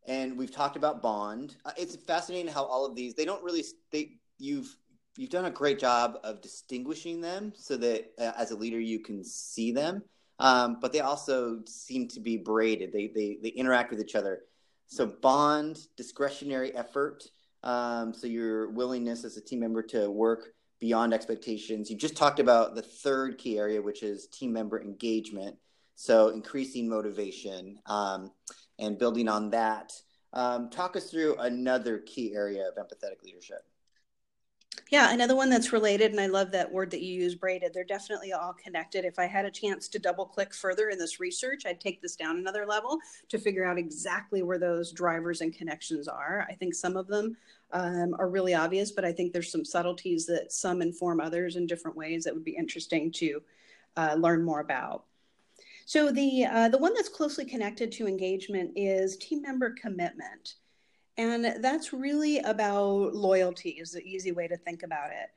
and 0.08 0.38
we've 0.38 0.52
talked 0.52 0.76
about 0.76 1.02
bond. 1.02 1.56
Uh, 1.63 1.71
it's 1.78 1.95
fascinating 1.95 2.52
how 2.52 2.65
all 2.65 2.86
of 2.86 2.95
these 2.95 3.13
they 3.13 3.24
don't 3.24 3.41
really 3.45 3.63
they 3.93 4.17
you've 4.39 4.76
you've 5.17 5.30
done 5.30 5.45
a 5.45 5.51
great 5.51 5.80
job 5.80 6.19
of 6.23 6.41
distinguishing 6.41 7.21
them 7.21 7.54
so 7.56 7.78
that 7.78 8.12
uh, 8.19 8.32
as 8.38 8.51
a 8.51 8.58
leader 8.58 8.80
you 8.80 8.99
can 8.99 9.23
see 9.23 9.71
them, 9.71 10.04
um, 10.39 10.78
but 10.82 10.91
they 10.91 10.99
also 10.99 11.62
seem 11.65 12.08
to 12.10 12.19
be 12.19 12.38
braided. 12.38 12.91
They 12.91 13.08
they 13.08 13.38
they 13.41 13.49
interact 13.49 13.91
with 13.91 14.01
each 14.01 14.15
other. 14.15 14.41
So 14.88 15.06
bond, 15.06 15.80
discretionary 15.97 16.75
effort 16.75 17.23
um, 17.65 18.13
so 18.13 18.28
your 18.28 18.69
willingness 18.69 19.25
as 19.25 19.38
a 19.38 19.41
team 19.41 19.60
member 19.60 19.82
to 19.82 20.10
work 20.10 20.54
beyond 20.80 21.13
expectations. 21.13 21.89
You 21.89 21.97
just 21.97 22.15
talked 22.15 22.39
about 22.39 22.75
the 22.75 22.82
third 22.82 23.38
key 23.39 23.58
area, 23.58 23.82
which 23.82 24.04
is 24.04 24.28
team 24.28 24.54
member 24.54 24.80
engagement. 24.80 25.58
So 25.95 26.30
increasing 26.30 26.88
motivation 26.88 27.80
um, 27.88 28.32
and 28.78 28.97
building 28.97 29.28
on 29.28 29.49
that. 29.49 29.93
Um, 30.34 30.69
talk 30.69 30.95
us 30.95 31.10
through 31.10 31.38
another 31.38 31.99
key 31.99 32.34
area 32.36 32.67
of 32.67 32.75
empathetic 32.75 33.23
leadership. 33.23 33.65
Yeah, 34.91 35.13
another 35.13 35.35
one 35.35 35.49
that's 35.49 35.73
related, 35.73 36.11
and 36.11 36.19
I 36.19 36.27
love 36.27 36.51
that 36.51 36.71
word 36.71 36.91
that 36.91 37.01
you 37.01 37.21
use, 37.21 37.35
braided. 37.35 37.73
They're 37.73 37.83
definitely 37.83 38.33
all 38.33 38.53
connected. 38.53 39.03
If 39.03 39.17
I 39.17 39.25
had 39.25 39.45
a 39.45 39.51
chance 39.51 39.88
to 39.89 39.99
double 39.99 40.25
click 40.25 40.53
further 40.53 40.89
in 40.89 40.97
this 40.97 41.19
research, 41.19 41.65
I'd 41.65 41.79
take 41.79 42.01
this 42.01 42.15
down 42.15 42.38
another 42.38 42.65
level 42.65 42.99
to 43.29 43.39
figure 43.39 43.65
out 43.65 43.77
exactly 43.77 44.43
where 44.43 44.59
those 44.59 44.91
drivers 44.91 45.41
and 45.41 45.53
connections 45.53 46.07
are. 46.07 46.45
I 46.49 46.53
think 46.53 46.75
some 46.75 46.97
of 46.97 47.07
them 47.07 47.35
um, 47.71 48.15
are 48.19 48.29
really 48.29 48.53
obvious, 48.53 48.91
but 48.91 49.05
I 49.05 49.11
think 49.11 49.33
there's 49.33 49.51
some 49.51 49.65
subtleties 49.65 50.25
that 50.27 50.51
some 50.51 50.81
inform 50.81 51.19
others 51.19 51.55
in 51.55 51.67
different 51.67 51.97
ways 51.97 52.23
that 52.23 52.33
would 52.33 52.45
be 52.45 52.55
interesting 52.55 53.11
to 53.13 53.41
uh, 53.97 54.15
learn 54.17 54.43
more 54.43 54.59
about. 54.59 55.05
So 55.85 56.11
the 56.11 56.45
uh, 56.45 56.69
the 56.69 56.79
one 56.79 56.93
that's 56.95 57.09
closely 57.09 57.45
connected 57.45 57.91
to 57.93 58.07
engagement 58.07 58.71
is 58.75 59.17
team 59.17 59.41
member 59.41 59.75
commitment. 59.79 60.55
And 61.17 61.63
that's 61.63 61.93
really 61.93 62.39
about 62.39 63.13
loyalty, 63.15 63.69
is 63.71 63.91
the 63.91 64.04
easy 64.04 64.32
way 64.32 64.47
to 64.47 64.58
think 64.58 64.84
about 64.84 65.12
it. 65.12 65.30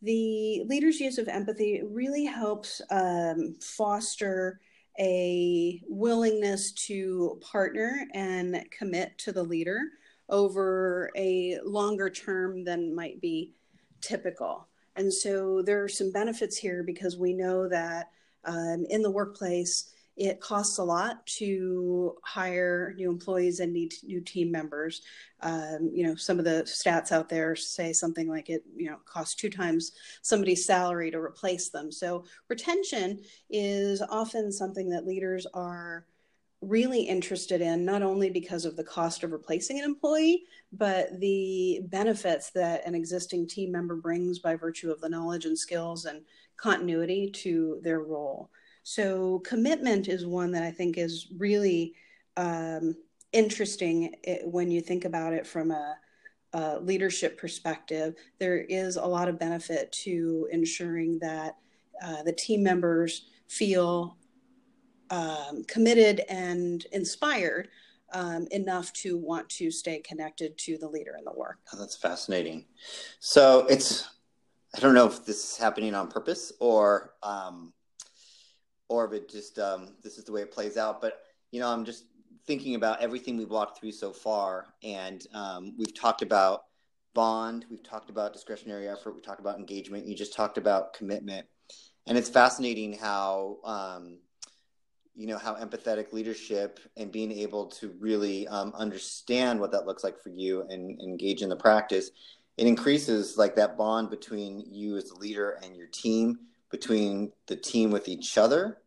The 0.00 0.62
leader's 0.66 1.00
use 1.00 1.18
of 1.18 1.28
empathy 1.28 1.82
really 1.84 2.24
helps 2.24 2.80
um, 2.90 3.56
foster 3.60 4.60
a 4.98 5.82
willingness 5.88 6.72
to 6.72 7.38
partner 7.40 8.06
and 8.14 8.64
commit 8.70 9.18
to 9.18 9.32
the 9.32 9.42
leader 9.42 9.80
over 10.28 11.10
a 11.16 11.58
longer 11.64 12.10
term 12.10 12.64
than 12.64 12.94
might 12.94 13.20
be 13.20 13.52
typical. 14.00 14.66
And 14.96 15.12
so 15.12 15.62
there 15.62 15.82
are 15.82 15.88
some 15.88 16.10
benefits 16.10 16.56
here 16.56 16.82
because 16.82 17.16
we 17.16 17.32
know 17.32 17.68
that 17.68 18.10
um, 18.44 18.84
in 18.88 19.02
the 19.02 19.10
workplace, 19.10 19.92
it 20.18 20.40
costs 20.40 20.78
a 20.78 20.84
lot 20.84 21.24
to 21.26 22.16
hire 22.24 22.92
new 22.96 23.08
employees 23.08 23.60
and 23.60 23.72
need 23.72 23.94
new 24.02 24.20
team 24.20 24.50
members. 24.50 25.02
Um, 25.40 25.90
you 25.94 26.04
know, 26.04 26.16
some 26.16 26.40
of 26.40 26.44
the 26.44 26.64
stats 26.64 27.12
out 27.12 27.28
there 27.28 27.54
say 27.54 27.92
something 27.92 28.28
like 28.28 28.50
it, 28.50 28.64
you 28.76 28.90
know, 28.90 28.96
costs 29.04 29.36
two 29.36 29.48
times 29.48 29.92
somebody's 30.22 30.66
salary 30.66 31.12
to 31.12 31.20
replace 31.20 31.68
them. 31.68 31.92
So 31.92 32.24
retention 32.48 33.20
is 33.48 34.02
often 34.02 34.50
something 34.50 34.90
that 34.90 35.06
leaders 35.06 35.46
are 35.54 36.04
really 36.60 37.02
interested 37.02 37.60
in, 37.60 37.84
not 37.84 38.02
only 38.02 38.28
because 38.28 38.64
of 38.64 38.76
the 38.76 38.82
cost 38.82 39.22
of 39.22 39.30
replacing 39.30 39.78
an 39.78 39.84
employee, 39.84 40.42
but 40.72 41.20
the 41.20 41.80
benefits 41.84 42.50
that 42.50 42.84
an 42.84 42.96
existing 42.96 43.46
team 43.46 43.70
member 43.70 43.94
brings 43.94 44.40
by 44.40 44.56
virtue 44.56 44.90
of 44.90 45.00
the 45.00 45.08
knowledge 45.08 45.44
and 45.44 45.56
skills 45.56 46.06
and 46.06 46.22
continuity 46.56 47.30
to 47.30 47.78
their 47.84 48.00
role. 48.00 48.50
So 48.90 49.40
commitment 49.40 50.08
is 50.08 50.24
one 50.24 50.50
that 50.52 50.62
I 50.62 50.70
think 50.70 50.96
is 50.96 51.26
really 51.36 51.92
um, 52.38 52.96
interesting 53.32 54.14
eh, 54.24 54.38
when 54.44 54.70
you 54.70 54.80
think 54.80 55.04
about 55.04 55.34
it 55.34 55.46
from 55.46 55.72
a, 55.72 55.96
a, 56.54 56.80
leadership 56.80 57.36
perspective. 57.36 58.14
There 58.38 58.56
is 58.62 58.96
a 58.96 59.04
lot 59.04 59.28
of 59.28 59.38
benefit 59.38 59.92
to 60.04 60.48
ensuring 60.50 61.18
that 61.18 61.56
uh, 62.02 62.22
the 62.22 62.32
team 62.32 62.62
members 62.62 63.26
feel 63.46 64.16
um, 65.10 65.64
committed 65.68 66.22
and 66.30 66.86
inspired 66.92 67.68
um, 68.14 68.48
enough 68.52 68.90
to 68.94 69.18
want 69.18 69.50
to 69.50 69.70
stay 69.70 69.98
connected 69.98 70.56
to 70.60 70.78
the 70.78 70.88
leader 70.88 71.14
in 71.18 71.26
the 71.26 71.34
work. 71.34 71.58
Oh, 71.74 71.78
that's 71.78 71.96
fascinating. 71.96 72.64
So 73.20 73.66
it's 73.68 74.08
I 74.74 74.80
don't 74.80 74.94
know 74.94 75.06
if 75.06 75.26
this 75.26 75.44
is 75.44 75.58
happening 75.58 75.94
on 75.94 76.08
purpose 76.08 76.52
or 76.58 77.12
um, 77.22 77.74
or 78.88 79.04
if 79.06 79.12
it 79.12 79.28
just 79.28 79.58
um, 79.58 79.94
this 80.02 80.18
is 80.18 80.24
the 80.24 80.32
way 80.32 80.42
it 80.42 80.52
plays 80.52 80.76
out. 80.76 81.00
But 81.00 81.20
you 81.50 81.60
know, 81.60 81.68
I'm 81.68 81.84
just 81.84 82.04
thinking 82.46 82.74
about 82.74 83.00
everything 83.00 83.36
we've 83.36 83.50
walked 83.50 83.78
through 83.78 83.92
so 83.92 84.12
far, 84.12 84.66
and 84.82 85.26
um, 85.34 85.74
we've 85.78 85.94
talked 85.94 86.22
about 86.22 86.64
bond, 87.14 87.64
we've 87.70 87.82
talked 87.82 88.10
about 88.10 88.32
discretionary 88.32 88.88
effort, 88.88 89.14
we 89.14 89.20
talked 89.20 89.40
about 89.40 89.58
engagement, 89.58 90.06
you 90.06 90.14
just 90.14 90.34
talked 90.34 90.58
about 90.58 90.94
commitment, 90.94 91.46
and 92.06 92.16
it's 92.16 92.28
fascinating 92.28 92.92
how 92.92 93.58
um, 93.64 94.18
you 95.14 95.26
know 95.26 95.38
how 95.38 95.54
empathetic 95.56 96.12
leadership 96.12 96.78
and 96.96 97.10
being 97.10 97.32
able 97.32 97.66
to 97.66 97.94
really 97.98 98.46
um, 98.48 98.72
understand 98.76 99.58
what 99.58 99.72
that 99.72 99.86
looks 99.86 100.04
like 100.04 100.18
for 100.18 100.30
you 100.30 100.62
and, 100.62 100.70
and 100.70 101.00
engage 101.02 101.42
in 101.42 101.48
the 101.48 101.56
practice 101.56 102.10
it 102.58 102.66
increases 102.66 103.38
like 103.38 103.54
that 103.54 103.78
bond 103.78 104.10
between 104.10 104.60
you 104.66 104.96
as 104.96 105.10
a 105.10 105.18
leader 105.18 105.58
and 105.62 105.76
your 105.76 105.86
team 105.86 106.38
between 106.70 107.32
the 107.46 107.56
team 107.56 107.90
with 107.90 108.08
each 108.08 108.38
other 108.38 108.78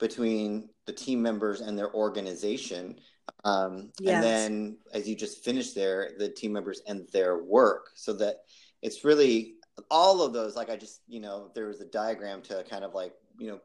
between 0.00 0.70
the 0.86 0.92
team 0.92 1.22
members 1.22 1.60
and 1.60 1.78
their 1.78 1.94
organization. 1.94 2.98
Um, 3.44 3.92
yes. 4.00 4.14
and 4.14 4.24
then 4.24 4.78
as 4.92 5.08
you 5.08 5.14
just 5.14 5.44
finished 5.44 5.74
there 5.74 6.10
the 6.18 6.28
team 6.28 6.52
members 6.52 6.82
and 6.88 7.06
their 7.12 7.44
work. 7.44 7.90
So 7.94 8.12
that 8.14 8.38
it's 8.82 9.04
really 9.04 9.54
all 9.90 10.20
of 10.20 10.34
those 10.34 10.56
like 10.56 10.68
i 10.68 10.76
just 10.76 11.00
you 11.08 11.20
know 11.20 11.50
there 11.54 11.66
was 11.66 11.80
a 11.80 11.86
diagram 11.86 12.42
to 12.42 12.62
kind 12.68 12.84
of 12.84 12.92
like 12.92 13.14
you 13.38 13.48
know 13.48 13.58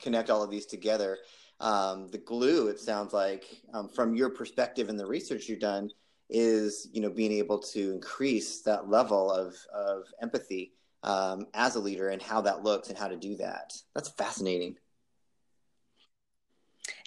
connect 0.00 0.28
all 0.28 0.42
of 0.42 0.50
these 0.50 0.66
together. 0.66 1.18
Um, 1.60 2.08
the 2.08 2.18
glue 2.18 2.68
it 2.68 2.80
sounds 2.80 3.12
like 3.12 3.44
um, 3.72 3.88
from 3.88 4.14
your 4.14 4.30
perspective 4.30 4.88
and 4.88 4.98
the 4.98 5.06
research 5.06 5.48
you've 5.48 5.60
done 5.60 5.90
is 6.28 6.88
you 6.92 7.00
know 7.00 7.10
being 7.10 7.32
able 7.32 7.58
to 7.58 7.92
increase 7.92 8.62
that 8.62 8.88
level 8.88 9.30
of 9.30 9.54
of 9.72 10.04
empathy 10.20 10.72
um, 11.06 11.46
as 11.54 11.76
a 11.76 11.80
leader 11.80 12.08
and 12.10 12.20
how 12.20 12.40
that 12.40 12.62
looks 12.62 12.88
and 12.88 12.98
how 12.98 13.08
to 13.08 13.16
do 13.16 13.36
that 13.36 13.72
that's 13.94 14.08
fascinating 14.10 14.76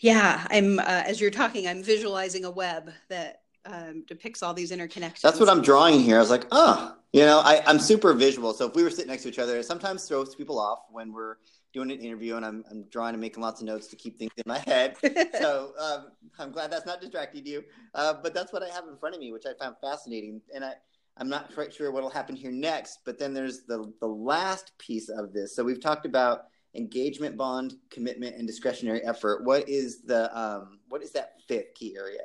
yeah 0.02 0.46
i'm 0.50 0.80
uh, 0.80 1.04
as 1.06 1.20
you're 1.22 1.32
talking 1.32 1.68
i'm 1.68 1.84
visualizing 1.84 2.46
a 2.46 2.52
web 2.52 2.92
that 3.10 3.42
um, 3.66 4.04
depicts 4.08 4.42
all 4.42 4.54
these 4.54 4.72
interconnections 4.72 5.22
that's 5.22 5.40
what 5.40 5.50
i'm 5.50 5.62
drawing 5.62 6.00
here 6.00 6.18
i 6.18 6.20
was 6.20 6.30
like 6.30 6.46
oh 6.52 6.96
you 7.14 7.22
know 7.22 7.40
I, 7.40 7.62
i'm 7.68 7.80
super 7.80 8.14
visual 8.14 8.54
so 8.54 8.68
if 8.68 8.76
we 8.76 8.84
were 8.84 8.90
sitting 8.90 9.12
next 9.12 9.24
to 9.24 9.30
each 9.30 9.40
other 9.40 9.58
it 9.58 9.66
sometimes 9.66 10.08
throws 10.08 10.34
people 10.34 10.60
off 10.60 10.80
when 10.92 11.12
we're 11.14 11.36
doing 11.74 11.92
an 11.92 12.00
interview 12.00 12.36
and 12.36 12.46
I'm, 12.46 12.64
I'm 12.70 12.84
drawing 12.90 13.14
and 13.14 13.22
making 13.22 13.44
lots 13.44 13.62
of 13.62 13.68
notes 13.68 13.88
to 13.88 13.96
keep 13.96 14.18
things 14.18 14.32
in 14.38 14.44
my 14.46 14.60
head. 14.60 14.96
so 15.40 15.74
um, 15.80 16.08
I'm 16.40 16.52
glad 16.52 16.72
that's 16.72 16.86
not 16.86 17.00
distracting 17.02 17.46
you. 17.46 17.64
Uh, 17.94 18.14
but 18.22 18.34
that's 18.34 18.52
what 18.52 18.64
I 18.64 18.70
have 18.70 18.86
in 18.88 18.98
front 18.98 19.16
of 19.16 19.22
me, 19.22 19.32
which 19.32 19.46
I 19.46 19.54
found 19.64 19.76
fascinating. 19.82 20.42
And 20.54 20.66
I, 20.66 20.74
I'm 21.20 21.30
not 21.30 21.54
quite 21.54 21.74
sure 21.74 21.92
what 21.92 22.02
will 22.02 22.10
happen 22.10 22.36
here 22.36 22.52
next, 22.52 23.00
but 23.06 23.20
then 23.20 23.34
there's 23.34 23.64
the, 23.66 23.92
the 24.00 24.08
last 24.08 24.72
piece 24.78 25.10
of 25.10 25.34
this. 25.34 25.56
So 25.56 25.64
we've 25.64 25.82
talked 25.82 26.06
about 26.06 26.46
engagement 26.76 27.36
bond, 27.36 27.76
commitment, 27.90 28.38
and 28.38 28.48
discretionary 28.48 29.04
effort. 29.04 29.44
What 29.44 29.68
is 29.68 30.02
the 30.02 30.36
um, 30.38 30.80
what 30.88 31.04
is 31.04 31.12
that 31.12 31.34
fifth 31.48 31.74
key 31.76 31.96
area? 31.98 32.22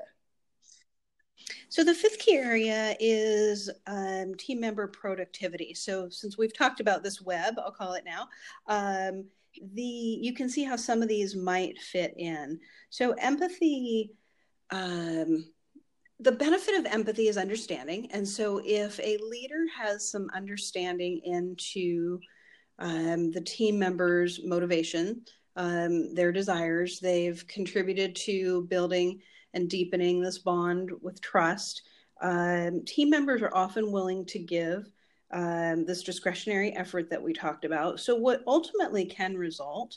So 1.69 1.83
the 1.83 1.95
fifth 1.95 2.21
key 2.21 2.37
area 2.37 2.95
is 3.01 3.69
um, 3.87 4.35
team 4.37 4.61
member 4.61 4.87
productivity. 4.87 5.75
So 5.75 6.09
since 6.09 6.39
we've 6.39 6.57
talked 6.57 6.81
about 6.81 7.03
this 7.03 7.21
web, 7.21 7.55
I'll 7.59 7.73
call 7.73 7.95
it 7.95 8.05
now. 8.07 8.29
Um, 8.69 9.27
the 9.75 9.83
you 9.83 10.35
can 10.35 10.49
see 10.49 10.63
how 10.63 10.77
some 10.77 11.03
of 11.03 11.09
these 11.09 11.35
might 11.35 11.79
fit 11.79 12.15
in. 12.17 12.61
So 12.91 13.13
empathy. 13.13 14.13
Um, 14.71 15.47
the 16.21 16.33
benefit 16.33 16.79
of 16.79 16.87
empathy 16.87 17.29
is 17.29 17.37
understanding. 17.37 18.09
And 18.13 18.27
so, 18.27 18.61
if 18.65 18.99
a 19.01 19.19
leader 19.19 19.65
has 19.77 20.11
some 20.11 20.31
understanding 20.35 21.21
into 21.25 22.21
um, 22.79 23.31
the 23.31 23.41
team 23.41 23.79
members' 23.79 24.41
motivation, 24.45 25.23
um, 25.57 26.15
their 26.15 26.33
desires, 26.33 27.01
they've 27.01 27.45
contributed 27.49 28.17
to 28.17 28.63
building 28.63 29.21
and 29.55 29.69
deepening 29.69 30.21
this 30.21 30.39
bond 30.39 30.91
with 31.01 31.21
trust. 31.21 31.83
Um, 32.23 32.85
team 32.85 33.11
members 33.11 33.43
are 33.43 33.55
often 33.55 33.93
willing 33.93 34.25
to 34.27 34.39
give 34.39 34.89
um, 35.33 35.85
this 35.85 36.03
discretionary 36.03 36.73
effort 36.77 37.11
that 37.11 37.23
we 37.23 37.33
talked 37.33 37.65
about. 37.65 38.01
So, 38.01 38.15
what 38.15 38.43
ultimately 38.47 39.05
can 39.05 39.37
result 39.37 39.97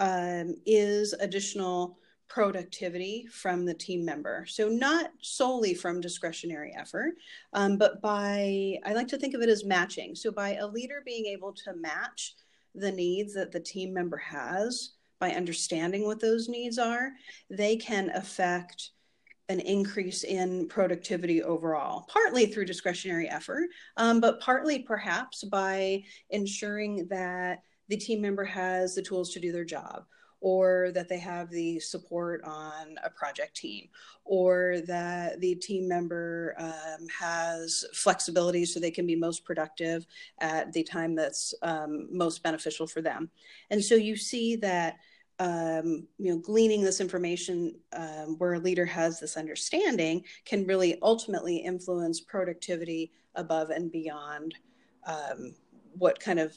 um, 0.00 0.54
is 0.66 1.12
additional 1.14 1.98
productivity 2.32 3.26
from 3.30 3.66
the 3.66 3.74
team 3.74 4.04
member. 4.04 4.46
So, 4.48 4.68
not 4.68 5.10
solely 5.20 5.74
from 5.74 6.00
discretionary 6.00 6.74
effort, 6.74 7.12
um, 7.52 7.76
but 7.76 8.00
by, 8.00 8.78
I 8.86 8.94
like 8.94 9.08
to 9.08 9.18
think 9.18 9.34
of 9.34 9.42
it 9.42 9.50
as 9.50 9.66
matching. 9.66 10.14
So, 10.14 10.30
by 10.30 10.54
a 10.54 10.66
leader 10.66 11.02
being 11.04 11.26
able 11.26 11.52
to 11.52 11.74
match 11.76 12.34
the 12.74 12.90
needs 12.90 13.34
that 13.34 13.52
the 13.52 13.60
team 13.60 13.92
member 13.92 14.16
has 14.16 14.92
by 15.20 15.32
understanding 15.32 16.06
what 16.06 16.20
those 16.20 16.48
needs 16.48 16.78
are, 16.78 17.10
they 17.50 17.76
can 17.76 18.08
affect 18.10 18.92
an 19.50 19.60
increase 19.60 20.24
in 20.24 20.68
productivity 20.68 21.42
overall, 21.42 22.06
partly 22.08 22.46
through 22.46 22.64
discretionary 22.64 23.28
effort, 23.28 23.68
um, 23.98 24.20
but 24.20 24.40
partly 24.40 24.78
perhaps 24.78 25.44
by 25.44 26.02
ensuring 26.30 27.06
that 27.10 27.58
the 27.88 27.96
team 27.96 28.22
member 28.22 28.44
has 28.44 28.94
the 28.94 29.02
tools 29.02 29.34
to 29.34 29.40
do 29.40 29.52
their 29.52 29.66
job 29.66 30.06
or 30.42 30.90
that 30.92 31.08
they 31.08 31.18
have 31.20 31.48
the 31.50 31.78
support 31.78 32.42
on 32.44 32.98
a 33.04 33.08
project 33.10 33.56
team, 33.56 33.88
or 34.24 34.80
that 34.88 35.40
the 35.40 35.54
team 35.54 35.88
member 35.88 36.54
um, 36.58 37.06
has 37.08 37.84
flexibility 37.94 38.64
so 38.64 38.80
they 38.80 38.90
can 38.90 39.06
be 39.06 39.14
most 39.14 39.44
productive 39.44 40.04
at 40.40 40.72
the 40.72 40.82
time 40.82 41.14
that's 41.14 41.54
um, 41.62 42.08
most 42.10 42.42
beneficial 42.42 42.88
for 42.88 43.00
them. 43.00 43.30
And 43.70 43.82
so 43.82 43.94
you 43.94 44.16
see 44.16 44.56
that 44.56 44.96
um, 45.38 46.06
you 46.18 46.32
know, 46.32 46.38
gleaning 46.38 46.82
this 46.82 47.00
information 47.00 47.74
um, 47.92 48.36
where 48.38 48.54
a 48.54 48.58
leader 48.58 48.84
has 48.84 49.18
this 49.18 49.36
understanding 49.36 50.24
can 50.44 50.66
really 50.66 50.98
ultimately 51.02 51.56
influence 51.56 52.20
productivity 52.20 53.12
above 53.36 53.70
and 53.70 53.90
beyond 53.90 54.54
um, 55.06 55.54
what 55.98 56.20
kind 56.20 56.38
of 56.38 56.54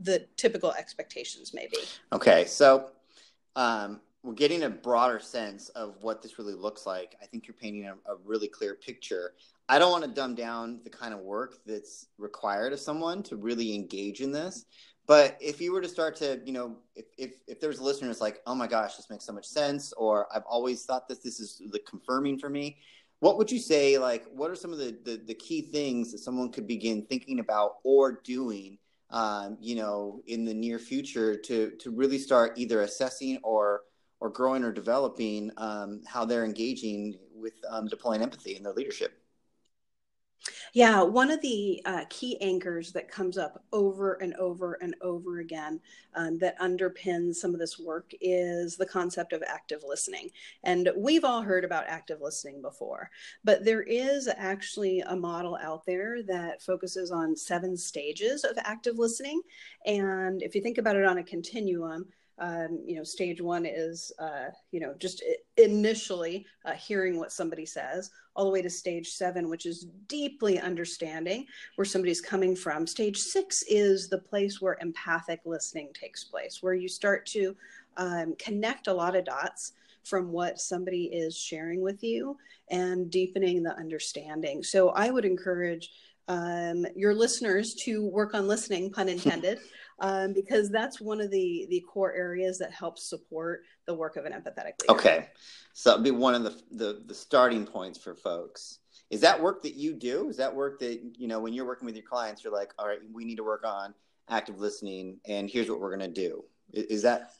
the 0.00 0.26
typical 0.36 0.72
expectations 0.72 1.52
may 1.54 1.66
be. 1.68 1.78
Okay, 2.12 2.44
so 2.44 2.90
um, 3.56 4.00
we're 4.22 4.34
getting 4.34 4.64
a 4.64 4.70
broader 4.70 5.18
sense 5.18 5.70
of 5.70 5.96
what 6.02 6.22
this 6.22 6.38
really 6.38 6.54
looks 6.54 6.84
like. 6.86 7.16
I 7.22 7.26
think 7.26 7.46
you're 7.46 7.54
painting 7.54 7.86
a, 7.86 7.94
a 8.10 8.16
really 8.24 8.48
clear 8.48 8.74
picture. 8.74 9.32
I 9.68 9.78
don't 9.78 9.90
want 9.90 10.04
to 10.04 10.10
dumb 10.10 10.34
down 10.34 10.80
the 10.84 10.90
kind 10.90 11.14
of 11.14 11.20
work 11.20 11.58
that's 11.64 12.06
required 12.18 12.72
of 12.72 12.80
someone 12.80 13.22
to 13.24 13.36
really 13.36 13.74
engage 13.74 14.20
in 14.20 14.32
this. 14.32 14.66
But 15.06 15.36
if 15.40 15.60
you 15.60 15.72
were 15.72 15.80
to 15.80 15.88
start 15.88 16.14
to, 16.16 16.40
you 16.44 16.52
know, 16.52 16.76
if, 16.94 17.06
if, 17.18 17.32
if 17.48 17.60
there's 17.60 17.78
a 17.78 17.82
listener 17.82 18.08
that's 18.08 18.20
like, 18.20 18.40
oh 18.46 18.54
my 18.54 18.66
gosh, 18.66 18.96
this 18.96 19.10
makes 19.10 19.24
so 19.24 19.32
much 19.32 19.46
sense, 19.46 19.92
or 19.94 20.28
I've 20.34 20.44
always 20.44 20.84
thought 20.84 21.08
that 21.08 21.22
this 21.22 21.40
is 21.40 21.60
the 21.70 21.80
confirming 21.80 22.38
for 22.38 22.50
me, 22.50 22.76
what 23.18 23.36
would 23.36 23.50
you 23.50 23.58
say, 23.58 23.98
like, 23.98 24.24
what 24.32 24.50
are 24.50 24.54
some 24.54 24.72
of 24.72 24.78
the, 24.78 24.96
the, 25.04 25.20
the 25.26 25.34
key 25.34 25.62
things 25.62 26.12
that 26.12 26.18
someone 26.18 26.50
could 26.50 26.66
begin 26.66 27.06
thinking 27.06 27.40
about 27.40 27.76
or 27.82 28.20
doing, 28.22 28.78
um, 29.10 29.56
you 29.60 29.76
know, 29.76 30.22
in 30.26 30.44
the 30.44 30.54
near 30.54 30.78
future 30.78 31.36
to, 31.36 31.70
to 31.78 31.90
really 31.90 32.18
start 32.18 32.52
either 32.56 32.82
assessing 32.82 33.38
or, 33.42 33.82
or 34.20 34.30
growing 34.30 34.64
or 34.64 34.72
developing 34.72 35.50
um, 35.56 36.02
how 36.06 36.24
they're 36.24 36.44
engaging 36.44 37.18
with 37.34 37.54
um, 37.68 37.86
deploying 37.86 38.22
empathy 38.22 38.56
in 38.56 38.62
their 38.62 38.72
leadership? 38.72 39.19
Yeah, 40.72 41.02
one 41.02 41.30
of 41.32 41.40
the 41.40 41.82
uh, 41.84 42.04
key 42.10 42.40
anchors 42.40 42.92
that 42.92 43.10
comes 43.10 43.36
up 43.36 43.64
over 43.72 44.14
and 44.14 44.34
over 44.36 44.74
and 44.74 44.94
over 45.02 45.40
again 45.40 45.80
um, 46.14 46.38
that 46.38 46.58
underpins 46.60 47.36
some 47.36 47.54
of 47.54 47.60
this 47.60 47.78
work 47.78 48.12
is 48.20 48.76
the 48.76 48.86
concept 48.86 49.32
of 49.32 49.42
active 49.46 49.82
listening. 49.86 50.30
And 50.62 50.90
we've 50.96 51.24
all 51.24 51.42
heard 51.42 51.64
about 51.64 51.88
active 51.88 52.20
listening 52.20 52.62
before, 52.62 53.10
but 53.42 53.64
there 53.64 53.82
is 53.82 54.28
actually 54.36 55.00
a 55.00 55.16
model 55.16 55.58
out 55.60 55.84
there 55.86 56.22
that 56.24 56.62
focuses 56.62 57.10
on 57.10 57.36
seven 57.36 57.76
stages 57.76 58.44
of 58.44 58.56
active 58.58 58.96
listening. 58.96 59.42
And 59.86 60.40
if 60.40 60.54
you 60.54 60.62
think 60.62 60.78
about 60.78 60.96
it 60.96 61.04
on 61.04 61.18
a 61.18 61.24
continuum, 61.24 62.06
um, 62.40 62.80
you 62.86 62.96
know, 62.96 63.04
stage 63.04 63.40
one 63.40 63.66
is, 63.66 64.10
uh, 64.18 64.48
you 64.72 64.80
know, 64.80 64.94
just 64.98 65.22
initially 65.58 66.46
uh, 66.64 66.72
hearing 66.72 67.18
what 67.18 67.32
somebody 67.32 67.66
says, 67.66 68.10
all 68.34 68.46
the 68.46 68.50
way 68.50 68.62
to 68.62 68.70
stage 68.70 69.10
seven, 69.10 69.50
which 69.50 69.66
is 69.66 69.86
deeply 70.08 70.58
understanding 70.58 71.46
where 71.76 71.84
somebody's 71.84 72.22
coming 72.22 72.56
from. 72.56 72.86
Stage 72.86 73.18
six 73.18 73.62
is 73.68 74.08
the 74.08 74.18
place 74.18 74.60
where 74.60 74.78
empathic 74.80 75.40
listening 75.44 75.90
takes 75.92 76.24
place, 76.24 76.62
where 76.62 76.74
you 76.74 76.88
start 76.88 77.26
to 77.26 77.54
um, 77.98 78.34
connect 78.38 78.86
a 78.86 78.94
lot 78.94 79.14
of 79.14 79.26
dots 79.26 79.72
from 80.02 80.32
what 80.32 80.58
somebody 80.58 81.04
is 81.04 81.36
sharing 81.36 81.82
with 81.82 82.02
you 82.02 82.36
and 82.70 83.10
deepening 83.10 83.62
the 83.62 83.76
understanding. 83.76 84.62
So 84.62 84.90
I 84.90 85.10
would 85.10 85.26
encourage 85.26 85.90
um, 86.30 86.86
your 86.94 87.12
listeners 87.12 87.74
to 87.74 88.06
work 88.06 88.34
on 88.34 88.46
listening, 88.46 88.92
pun 88.92 89.08
intended, 89.16 89.58
um, 89.98 90.32
because 90.32 90.70
that's 90.70 91.00
one 91.00 91.20
of 91.20 91.30
the 91.30 91.66
the 91.68 91.80
core 91.92 92.14
areas 92.14 92.56
that 92.58 92.72
helps 92.72 93.10
support 93.10 93.62
the 93.86 93.94
work 93.94 94.16
of 94.16 94.24
an 94.24 94.32
empathetic 94.32 94.80
leader. 94.80 94.90
Okay, 94.90 95.28
so 95.72 95.90
that'd 95.90 96.04
be 96.04 96.12
one 96.12 96.34
of 96.34 96.44
the, 96.44 96.62
the 96.70 97.02
the 97.06 97.14
starting 97.14 97.66
points 97.66 97.98
for 97.98 98.14
folks. 98.14 98.78
Is 99.10 99.20
that 99.22 99.42
work 99.42 99.62
that 99.62 99.74
you 99.74 99.92
do? 99.92 100.28
Is 100.28 100.36
that 100.36 100.54
work 100.54 100.78
that 100.80 101.00
you 101.18 101.26
know 101.26 101.40
when 101.40 101.52
you're 101.52 101.66
working 101.66 101.86
with 101.86 101.96
your 101.96 102.06
clients, 102.06 102.44
you're 102.44 102.52
like, 102.52 102.72
all 102.78 102.86
right, 102.86 103.00
we 103.12 103.24
need 103.24 103.36
to 103.36 103.44
work 103.44 103.64
on 103.66 103.92
active 104.28 104.60
listening, 104.60 105.18
and 105.26 105.50
here's 105.50 105.68
what 105.68 105.80
we're 105.80 105.96
going 105.96 106.14
to 106.14 106.20
do. 106.20 106.44
Is 106.72 107.02
that 107.02 107.32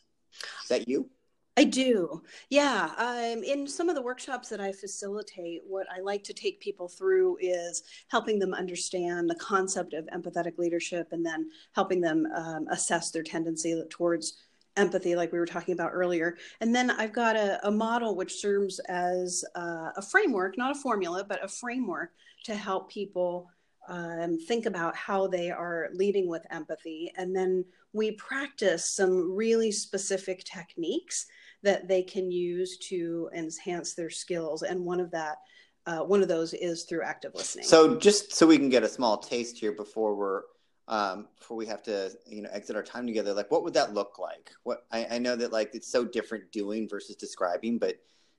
is 0.64 0.68
that 0.68 0.88
you? 0.88 1.08
I 1.56 1.64
do. 1.64 2.22
Yeah. 2.48 2.90
Um, 2.96 3.42
in 3.42 3.66
some 3.66 3.88
of 3.88 3.94
the 3.94 4.02
workshops 4.02 4.48
that 4.48 4.60
I 4.60 4.72
facilitate, 4.72 5.62
what 5.66 5.86
I 5.94 6.00
like 6.00 6.22
to 6.24 6.32
take 6.32 6.60
people 6.60 6.88
through 6.88 7.38
is 7.40 7.82
helping 8.08 8.38
them 8.38 8.54
understand 8.54 9.28
the 9.28 9.34
concept 9.34 9.92
of 9.92 10.06
empathetic 10.06 10.58
leadership 10.58 11.08
and 11.12 11.26
then 11.26 11.50
helping 11.74 12.00
them 12.00 12.26
um, 12.34 12.66
assess 12.70 13.10
their 13.10 13.22
tendency 13.22 13.82
towards 13.90 14.38
empathy, 14.76 15.16
like 15.16 15.32
we 15.32 15.38
were 15.38 15.46
talking 15.46 15.74
about 15.74 15.90
earlier. 15.92 16.36
And 16.60 16.74
then 16.74 16.90
I've 16.90 17.12
got 17.12 17.36
a, 17.36 17.66
a 17.66 17.70
model 17.70 18.14
which 18.14 18.34
serves 18.34 18.78
as 18.88 19.44
uh, 19.56 19.90
a 19.96 20.02
framework, 20.02 20.56
not 20.56 20.76
a 20.76 20.80
formula, 20.80 21.24
but 21.28 21.44
a 21.44 21.48
framework 21.48 22.12
to 22.44 22.54
help 22.54 22.90
people 22.90 23.50
um, 23.88 24.38
think 24.38 24.66
about 24.66 24.94
how 24.96 25.26
they 25.26 25.50
are 25.50 25.88
leading 25.92 26.28
with 26.28 26.46
empathy. 26.50 27.12
And 27.16 27.34
then 27.34 27.64
we 27.92 28.12
practice 28.12 28.88
some 28.88 29.34
really 29.34 29.72
specific 29.72 30.44
techniques 30.44 31.26
that 31.62 31.88
they 31.88 32.02
can 32.02 32.30
use 32.30 32.78
to 32.78 33.30
enhance 33.34 33.94
their 33.94 34.10
skills. 34.10 34.62
And 34.62 34.84
one 34.84 35.00
of 35.00 35.10
that, 35.10 35.38
uh, 35.86 36.00
one 36.00 36.22
of 36.22 36.28
those 36.28 36.54
is 36.54 36.84
through 36.84 37.02
active 37.02 37.34
listening. 37.34 37.66
So 37.66 37.96
just 37.96 38.34
so 38.34 38.46
we 38.46 38.58
can 38.58 38.68
get 38.68 38.82
a 38.82 38.88
small 38.88 39.18
taste 39.18 39.58
here 39.58 39.72
before 39.72 40.14
we're 40.14 40.42
um, 40.88 41.28
before 41.38 41.56
we 41.56 41.66
have 41.66 41.82
to 41.84 42.10
you 42.26 42.42
know 42.42 42.50
exit 42.52 42.74
our 42.74 42.82
time 42.82 43.06
together 43.06 43.32
like 43.32 43.48
what 43.50 43.62
would 43.62 43.74
that 43.74 43.94
look 43.94 44.18
like 44.18 44.50
what 44.64 44.86
I, 44.90 45.06
I 45.12 45.18
know 45.18 45.36
that 45.36 45.52
like 45.52 45.72
it's 45.72 45.90
so 45.90 46.04
different 46.04 46.50
doing 46.50 46.88
versus 46.88 47.14
describing 47.14 47.78
but 47.78 47.94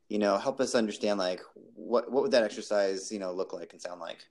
you 0.10 0.20
know 0.20 0.38
help 0.38 0.60
us 0.60 0.76
understand 0.76 1.18
like 1.18 1.40
what 1.56 2.12
what 2.12 2.24
would 2.24 2.32
that 2.32 2.44
exercise 2.44 3.10
you 3.10 3.20
know 3.20 3.32
look 3.32 3.54
like 3.54 3.72
and 3.72 3.82
sound 3.82 4.02
like 4.02 4.26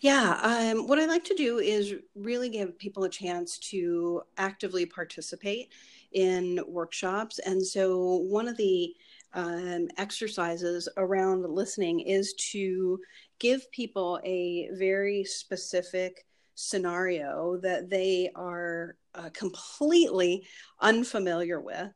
yeah, 0.00 0.38
um, 0.42 0.86
what 0.86 0.98
I 0.98 1.06
like 1.06 1.24
to 1.24 1.34
do 1.34 1.58
is 1.58 1.94
really 2.14 2.48
give 2.48 2.78
people 2.78 3.04
a 3.04 3.08
chance 3.08 3.58
to 3.70 4.22
actively 4.36 4.86
participate 4.86 5.72
in 6.14 6.60
workshops. 6.66 7.38
And 7.40 7.64
so, 7.64 8.16
one 8.28 8.48
of 8.48 8.56
the 8.56 8.94
um, 9.34 9.88
exercises 9.98 10.88
around 10.96 11.44
listening 11.44 12.00
is 12.00 12.34
to 12.52 13.00
give 13.40 13.70
people 13.72 14.20
a 14.24 14.68
very 14.72 15.24
specific 15.24 16.24
scenario 16.54 17.58
that 17.62 17.90
they 17.90 18.30
are 18.36 18.96
uh, 19.14 19.28
completely 19.30 20.46
unfamiliar 20.80 21.60
with 21.60 21.92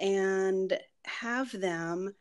and 0.00 0.78
have 1.04 1.52
them 1.60 2.14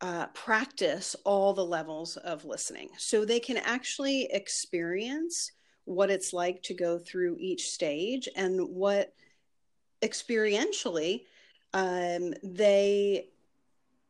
uh, 0.00 0.26
practice 0.28 1.16
all 1.24 1.52
the 1.54 1.64
levels 1.64 2.16
of 2.18 2.44
listening 2.44 2.90
so 2.98 3.24
they 3.24 3.40
can 3.40 3.56
actually 3.56 4.28
experience 4.30 5.52
what 5.84 6.10
it's 6.10 6.32
like 6.32 6.62
to 6.62 6.74
go 6.74 6.98
through 6.98 7.36
each 7.40 7.70
stage 7.70 8.28
and 8.36 8.60
what 8.60 9.14
experientially 10.06 11.22
um, 11.74 12.32
they 12.42 13.28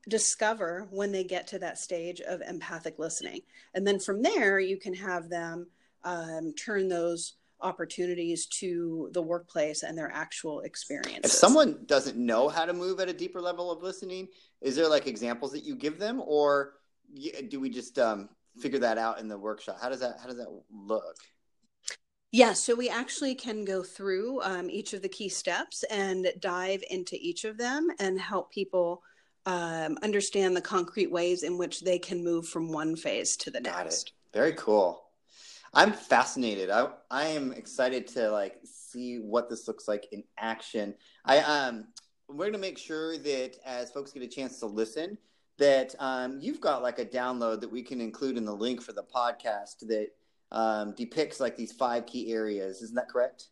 discover 0.08 0.86
when 0.90 1.10
they 1.10 1.24
get 1.24 1.46
to 1.48 1.58
that 1.58 1.78
stage 1.78 2.20
of 2.20 2.40
empathic 2.42 2.98
listening. 2.98 3.40
And 3.74 3.86
then 3.86 3.98
from 3.98 4.22
there, 4.22 4.60
you 4.60 4.76
can 4.76 4.94
have 4.94 5.28
them 5.28 5.66
um, 6.04 6.54
turn 6.54 6.88
those 6.88 7.34
opportunities 7.60 8.46
to 8.46 9.08
the 9.12 9.22
workplace 9.22 9.82
and 9.82 9.96
their 9.96 10.12
actual 10.12 10.60
experience. 10.60 11.24
If 11.24 11.32
someone 11.32 11.84
doesn't 11.86 12.16
know 12.16 12.48
how 12.48 12.66
to 12.66 12.72
move 12.72 13.00
at 13.00 13.08
a 13.08 13.12
deeper 13.12 13.40
level 13.40 13.70
of 13.70 13.82
listening, 13.82 14.28
is 14.60 14.76
there 14.76 14.88
like 14.88 15.06
examples 15.06 15.52
that 15.52 15.64
you 15.64 15.74
give 15.74 15.98
them, 15.98 16.22
or 16.24 16.74
do 17.48 17.58
we 17.58 17.70
just 17.70 17.98
um, 17.98 18.28
figure 18.58 18.78
that 18.80 18.98
out 18.98 19.18
in 19.18 19.28
the 19.28 19.38
workshop? 19.38 19.78
How 19.80 19.88
does 19.88 20.00
that 20.00 20.16
How 20.20 20.28
does 20.28 20.36
that 20.36 20.48
look? 20.70 21.16
Yeah, 22.36 22.52
so 22.52 22.74
we 22.74 22.90
actually 22.90 23.34
can 23.34 23.64
go 23.64 23.82
through 23.82 24.42
um, 24.42 24.68
each 24.68 24.92
of 24.92 25.00
the 25.00 25.08
key 25.08 25.30
steps 25.30 25.84
and 25.84 26.30
dive 26.38 26.84
into 26.90 27.16
each 27.18 27.46
of 27.46 27.56
them 27.56 27.88
and 27.98 28.20
help 28.20 28.52
people 28.52 29.02
um, 29.46 29.96
understand 30.02 30.54
the 30.54 30.60
concrete 30.60 31.10
ways 31.10 31.44
in 31.44 31.56
which 31.56 31.80
they 31.80 31.98
can 31.98 32.22
move 32.22 32.46
from 32.46 32.70
one 32.70 32.94
phase 32.94 33.38
to 33.38 33.50
the 33.50 33.62
Got 33.62 33.86
next. 33.86 34.08
It. 34.08 34.12
Very 34.34 34.52
cool. 34.52 35.02
I'm 35.72 35.92
fascinated. 35.94 36.68
I 36.68 36.90
I 37.10 37.24
am 37.28 37.54
excited 37.54 38.06
to 38.08 38.30
like 38.30 38.60
see 38.64 39.16
what 39.16 39.48
this 39.48 39.66
looks 39.66 39.88
like 39.88 40.06
in 40.12 40.22
action. 40.36 40.94
I 41.24 41.38
um 41.38 41.86
we're 42.28 42.44
gonna 42.44 42.58
make 42.58 42.76
sure 42.76 43.16
that 43.16 43.52
as 43.64 43.90
folks 43.92 44.12
get 44.12 44.22
a 44.22 44.28
chance 44.28 44.60
to 44.60 44.66
listen, 44.66 45.16
that 45.56 45.94
um, 46.00 46.38
you've 46.42 46.60
got 46.60 46.82
like 46.82 46.98
a 46.98 47.06
download 47.06 47.62
that 47.62 47.72
we 47.72 47.82
can 47.82 47.98
include 47.98 48.36
in 48.36 48.44
the 48.44 48.54
link 48.54 48.82
for 48.82 48.92
the 48.92 49.04
podcast 49.04 49.78
that 49.88 50.08
um, 50.56 50.94
depicts 50.96 51.38
like 51.38 51.54
these 51.54 51.70
five 51.70 52.06
key 52.06 52.32
areas. 52.32 52.80
Isn't 52.80 52.96
that 52.96 53.10
correct? 53.10 53.48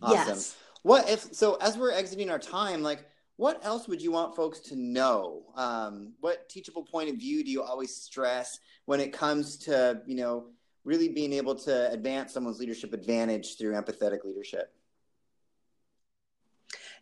Awesome. 0.00 0.28
Yes. 0.28 0.56
What 0.82 1.08
if 1.10 1.34
so? 1.34 1.56
As 1.56 1.76
we're 1.76 1.92
exiting 1.92 2.30
our 2.30 2.38
time, 2.38 2.82
like 2.82 3.04
what 3.36 3.64
else 3.64 3.86
would 3.86 4.00
you 4.00 4.10
want 4.10 4.34
folks 4.34 4.60
to 4.60 4.76
know? 4.76 5.42
Um, 5.56 6.14
what 6.20 6.48
teachable 6.48 6.84
point 6.84 7.10
of 7.10 7.16
view 7.16 7.44
do 7.44 7.50
you 7.50 7.62
always 7.62 7.94
stress 7.94 8.58
when 8.86 8.98
it 8.98 9.12
comes 9.12 9.58
to 9.58 10.00
you 10.06 10.16
know 10.16 10.46
really 10.84 11.08
being 11.08 11.34
able 11.34 11.54
to 11.54 11.92
advance 11.92 12.32
someone's 12.32 12.58
leadership 12.58 12.94
advantage 12.94 13.58
through 13.58 13.72
empathetic 13.72 14.24
leadership? 14.24 14.72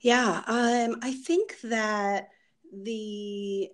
Yeah, 0.01 0.42
um, 0.49 0.97
I 1.03 1.12
think 1.25 1.61
that 1.62 2.31
the 2.73 3.71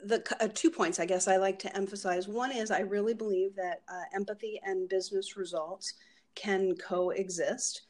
the 0.00 0.22
uh, 0.40 0.48
two 0.54 0.70
points 0.70 1.00
I 1.00 1.06
guess 1.06 1.28
I 1.28 1.36
like 1.36 1.58
to 1.60 1.76
emphasize. 1.76 2.28
One 2.28 2.52
is 2.52 2.70
I 2.70 2.80
really 2.80 3.14
believe 3.14 3.54
that 3.56 3.82
uh, 3.88 4.02
empathy 4.14 4.60
and 4.64 4.88
business 4.88 5.36
results 5.36 5.94
can 6.34 6.76
coexist, 6.76 7.82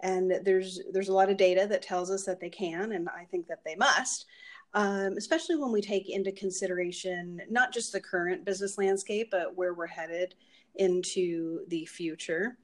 and 0.00 0.32
there's 0.44 0.80
there's 0.92 1.08
a 1.08 1.14
lot 1.14 1.30
of 1.30 1.36
data 1.36 1.66
that 1.68 1.82
tells 1.82 2.10
us 2.10 2.24
that 2.24 2.40
they 2.40 2.50
can, 2.50 2.92
and 2.92 3.08
I 3.08 3.24
think 3.24 3.46
that 3.48 3.64
they 3.64 3.74
must. 3.74 4.26
Um, 4.74 5.14
especially 5.16 5.56
when 5.56 5.72
we 5.72 5.80
take 5.80 6.10
into 6.10 6.30
consideration 6.30 7.40
not 7.48 7.72
just 7.72 7.90
the 7.90 8.00
current 8.00 8.44
business 8.44 8.76
landscape, 8.76 9.30
but 9.30 9.56
where 9.56 9.72
we're 9.72 9.86
headed 9.86 10.34
into 10.74 11.60
the 11.68 11.86
future. 11.86 12.58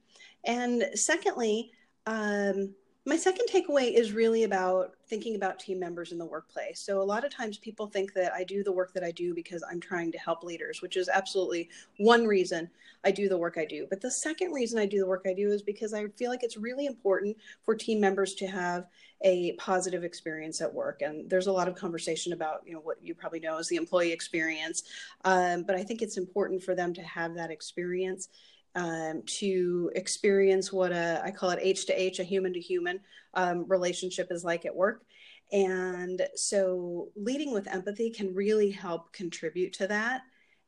And 0.45 0.85
secondly, 0.93 1.71
um, 2.05 2.75
my 3.07 3.15
second 3.15 3.47
takeaway 3.47 3.93
is 3.93 4.13
really 4.13 4.43
about 4.45 4.95
thinking 5.07 5.35
about 5.35 5.59
team 5.59 5.79
members 5.79 6.11
in 6.11 6.17
the 6.17 6.25
workplace. 6.25 6.79
So, 6.79 6.99
a 6.99 7.03
lot 7.03 7.23
of 7.23 7.31
times 7.31 7.59
people 7.59 7.85
think 7.85 8.13
that 8.13 8.33
I 8.33 8.43
do 8.43 8.63
the 8.63 8.71
work 8.71 8.93
that 8.93 9.03
I 9.03 9.11
do 9.11 9.35
because 9.35 9.63
I'm 9.69 9.79
trying 9.79 10.11
to 10.13 10.17
help 10.17 10.43
leaders, 10.43 10.81
which 10.81 10.97
is 10.97 11.07
absolutely 11.07 11.69
one 11.97 12.25
reason 12.25 12.67
I 13.03 13.11
do 13.11 13.29
the 13.29 13.37
work 13.37 13.59
I 13.59 13.65
do. 13.65 13.85
But 13.87 14.01
the 14.01 14.09
second 14.09 14.53
reason 14.53 14.79
I 14.79 14.87
do 14.87 14.97
the 14.97 15.05
work 15.05 15.25
I 15.27 15.33
do 15.33 15.51
is 15.51 15.61
because 15.61 15.93
I 15.93 16.07
feel 16.17 16.31
like 16.31 16.41
it's 16.41 16.57
really 16.57 16.87
important 16.87 17.37
for 17.61 17.75
team 17.75 17.99
members 17.99 18.33
to 18.35 18.47
have 18.47 18.87
a 19.21 19.53
positive 19.53 20.03
experience 20.03 20.59
at 20.59 20.73
work. 20.73 21.03
And 21.03 21.29
there's 21.29 21.47
a 21.47 21.51
lot 21.51 21.67
of 21.67 21.75
conversation 21.75 22.33
about, 22.33 22.63
you 22.65 22.73
know, 22.73 22.79
what 22.79 22.97
you 23.03 23.13
probably 23.13 23.39
know 23.39 23.59
is 23.59 23.67
the 23.67 23.75
employee 23.75 24.11
experience. 24.11 24.83
Um, 25.23 25.63
but 25.63 25.75
I 25.75 25.83
think 25.83 26.01
it's 26.01 26.17
important 26.17 26.63
for 26.63 26.73
them 26.73 26.93
to 26.95 27.03
have 27.03 27.35
that 27.35 27.51
experience 27.51 28.29
um, 28.75 29.23
to 29.25 29.91
experience 29.95 30.71
what 30.71 30.91
a 30.91 31.21
I 31.23 31.31
call 31.31 31.49
it 31.51 31.59
H 31.61 31.85
to 31.87 31.99
H, 31.99 32.19
a 32.19 32.23
human 32.23 32.53
to 32.53 32.59
human 32.59 32.99
um, 33.33 33.65
relationship 33.67 34.27
is 34.31 34.43
like 34.43 34.65
at 34.65 34.75
work. 34.75 35.03
And 35.51 36.21
so 36.35 37.09
leading 37.15 37.53
with 37.53 37.67
empathy 37.67 38.09
can 38.09 38.33
really 38.33 38.71
help 38.71 39.13
contribute 39.13 39.73
to 39.73 39.87
that 39.87 40.21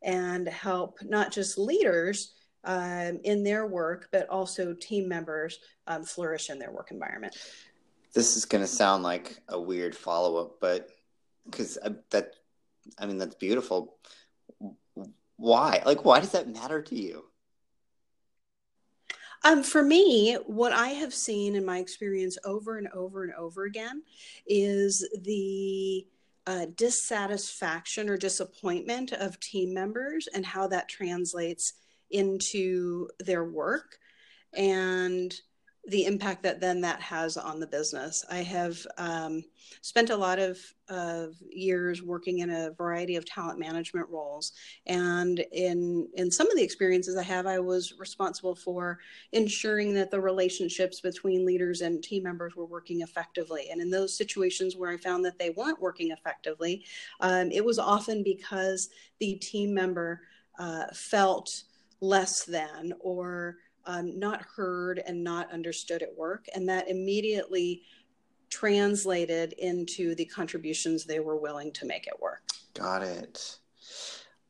and 0.03 0.47
help 0.47 0.99
not 1.03 1.31
just 1.31 1.57
leaders 1.57 2.33
um, 2.63 3.19
in 3.23 3.43
their 3.43 3.65
work, 3.65 4.09
but 4.11 4.29
also 4.29 4.73
team 4.73 5.07
members 5.07 5.59
um, 5.87 6.03
flourish 6.03 6.49
in 6.49 6.59
their 6.59 6.71
work 6.71 6.91
environment. 6.91 7.35
This 8.13 8.37
is 8.37 8.45
going 8.45 8.63
to 8.63 8.67
sound 8.67 9.03
like 9.03 9.37
a 9.49 9.59
weird 9.59 9.95
follow 9.95 10.37
up, 10.37 10.59
but 10.59 10.89
because 11.45 11.77
that, 12.11 12.35
I 12.99 13.05
mean, 13.05 13.17
that's 13.17 13.35
beautiful. 13.35 13.97
Why? 15.37 15.81
Like, 15.85 16.03
why 16.03 16.19
does 16.19 16.31
that 16.31 16.49
matter 16.49 16.81
to 16.81 16.95
you? 16.95 17.25
Um, 19.43 19.63
for 19.63 19.83
me, 19.83 20.35
what 20.45 20.73
I 20.73 20.89
have 20.89 21.13
seen 21.13 21.55
in 21.55 21.65
my 21.65 21.79
experience 21.79 22.37
over 22.43 22.77
and 22.77 22.87
over 22.89 23.23
and 23.23 23.33
over 23.33 23.65
again 23.65 24.03
is 24.45 25.07
the 25.23 26.05
uh, 26.47 26.65
dissatisfaction 26.75 28.09
or 28.09 28.17
disappointment 28.17 29.11
of 29.11 29.39
team 29.39 29.73
members 29.73 30.27
and 30.33 30.45
how 30.45 30.67
that 30.67 30.89
translates 30.89 31.73
into 32.09 33.09
their 33.19 33.43
work. 33.43 33.97
And 34.53 35.33
the 35.87 36.05
impact 36.05 36.43
that 36.43 36.59
then 36.59 36.81
that 36.81 37.01
has 37.01 37.37
on 37.37 37.59
the 37.59 37.67
business. 37.67 38.25
I 38.29 38.39
have 38.39 38.77
um, 38.97 39.43
spent 39.81 40.09
a 40.09 40.17
lot 40.17 40.37
of, 40.37 40.59
of 40.89 41.35
years 41.49 42.03
working 42.03 42.39
in 42.39 42.49
a 42.49 42.71
variety 42.71 43.15
of 43.15 43.25
talent 43.25 43.57
management 43.57 44.09
roles, 44.09 44.51
and 44.85 45.39
in 45.51 46.07
in 46.15 46.29
some 46.29 46.49
of 46.51 46.57
the 46.57 46.63
experiences 46.63 47.15
I 47.15 47.23
have, 47.23 47.47
I 47.47 47.59
was 47.59 47.93
responsible 47.97 48.53
for 48.53 48.99
ensuring 49.31 49.93
that 49.93 50.11
the 50.11 50.19
relationships 50.19 50.99
between 50.99 51.45
leaders 51.45 51.81
and 51.81 52.03
team 52.03 52.23
members 52.23 52.55
were 52.55 52.65
working 52.65 53.01
effectively. 53.01 53.69
And 53.71 53.81
in 53.81 53.89
those 53.89 54.17
situations 54.17 54.75
where 54.75 54.91
I 54.91 54.97
found 54.97 55.23
that 55.25 55.39
they 55.39 55.51
weren't 55.51 55.81
working 55.81 56.11
effectively, 56.11 56.83
um, 57.21 57.49
it 57.51 57.63
was 57.63 57.79
often 57.79 58.23
because 58.23 58.89
the 59.19 59.35
team 59.35 59.73
member 59.73 60.21
uh, 60.59 60.87
felt 60.93 61.63
less 62.01 62.43
than 62.43 62.93
or 62.99 63.57
um, 63.87 64.19
not 64.19 64.41
heard 64.55 65.01
and 65.05 65.23
not 65.23 65.51
understood 65.51 66.03
at 66.03 66.15
work. 66.15 66.45
And 66.53 66.69
that 66.69 66.89
immediately 66.89 67.81
translated 68.49 69.53
into 69.53 70.15
the 70.15 70.25
contributions 70.25 71.03
they 71.03 71.19
were 71.19 71.37
willing 71.37 71.71
to 71.73 71.85
make 71.85 72.07
at 72.07 72.19
work. 72.19 72.43
Got 72.73 73.03
it. 73.03 73.57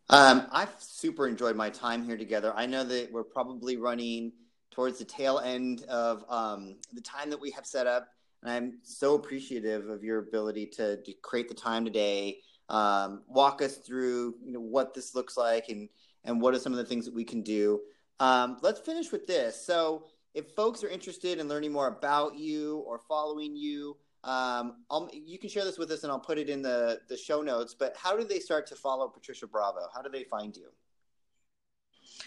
Um, 0.10 0.48
I've 0.52 0.74
super 0.80 1.28
enjoyed 1.28 1.56
my 1.56 1.70
time 1.70 2.04
here 2.06 2.18
together. 2.18 2.54
I 2.56 2.66
know 2.66 2.84
that 2.84 3.12
we're 3.12 3.24
probably 3.24 3.78
running 3.78 4.32
towards 4.72 5.00
the 5.00 5.06
tail 5.06 5.40
end 5.40 5.84
of 5.84 6.24
um, 6.30 6.76
the 6.94 7.02
time 7.02 7.30
that 7.30 7.42
we 7.42 7.52
have 7.52 7.66
set 7.66 7.88
up, 7.88 8.08
and 8.42 8.52
I'm 8.52 8.78
so 8.84 9.16
appreciative 9.16 9.90
of 9.90 10.04
your 10.04 10.20
ability 10.20 10.68
to, 10.78 11.02
to 11.02 11.14
create 11.24 11.50
the 11.50 11.56
time 11.56 11.84
today, 11.84 12.40
um, 12.70 13.24
walk 13.28 13.62
us 13.62 13.78
through 13.78 14.36
you 14.46 14.54
know 14.54 14.60
what 14.60 14.94
this 14.94 15.16
looks 15.16 15.36
like, 15.36 15.70
and 15.70 15.90
and 16.24 16.40
what 16.40 16.54
are 16.54 16.60
some 16.60 16.72
of 16.72 16.78
the 16.78 16.86
things 16.86 17.06
that 17.06 17.14
we 17.14 17.24
can 17.24 17.42
do. 17.42 17.82
Um, 18.20 18.58
let's 18.62 18.80
finish 18.80 19.12
with 19.12 19.28
this. 19.28 19.66
So, 19.66 20.06
if 20.34 20.52
folks 20.52 20.84
are 20.84 20.90
interested 20.90 21.40
in 21.40 21.48
learning 21.48 21.72
more 21.72 21.88
about 21.88 22.38
you 22.38 22.84
or 22.88 23.00
following 23.00 23.56
you, 23.56 23.98
um, 24.24 24.76
you 25.12 25.40
can 25.40 25.50
share 25.50 25.64
this 25.64 25.78
with 25.78 25.92
us, 25.92 26.04
and 26.04 26.12
I'll 26.12 26.20
put 26.20 26.38
it 26.38 26.50
in 26.50 26.62
the 26.62 27.00
the 27.08 27.18
show 27.18 27.42
notes. 27.42 27.74
But 27.74 27.96
how 27.98 28.18
do 28.18 28.24
they 28.24 28.40
start 28.40 28.68
to 28.68 28.76
follow 28.76 29.08
Patricia 29.08 29.48
Bravo? 29.48 29.88
How 29.94 30.02
do 30.02 30.10
they 30.10 30.24
find 30.24 30.56
you? 30.56 30.68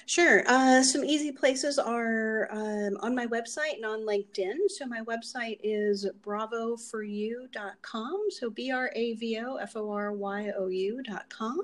Sure. 0.07 0.45
Uh, 0.47 0.83
some 0.83 1.05
easy 1.05 1.33
places 1.33 1.79
are 1.79 2.49
um, 2.51 2.97
on 3.01 3.15
my 3.15 3.27
website 3.27 3.75
and 3.77 3.85
on 3.85 4.01
LinkedIn. 4.01 4.57
So 4.69 4.87
my 4.87 5.03
website 5.03 5.59
is 5.63 6.09
bravoforyou.com. 6.23 8.21
So 8.31 8.49
B 8.51 8.73
R 8.73 8.91
A 8.95 9.13
V 9.15 9.41
O 9.45 9.57
F 9.57 9.77
O 9.77 9.91
R 9.91 10.13
Y 10.13 10.53
O 10.57 10.69
U.com. 10.69 11.61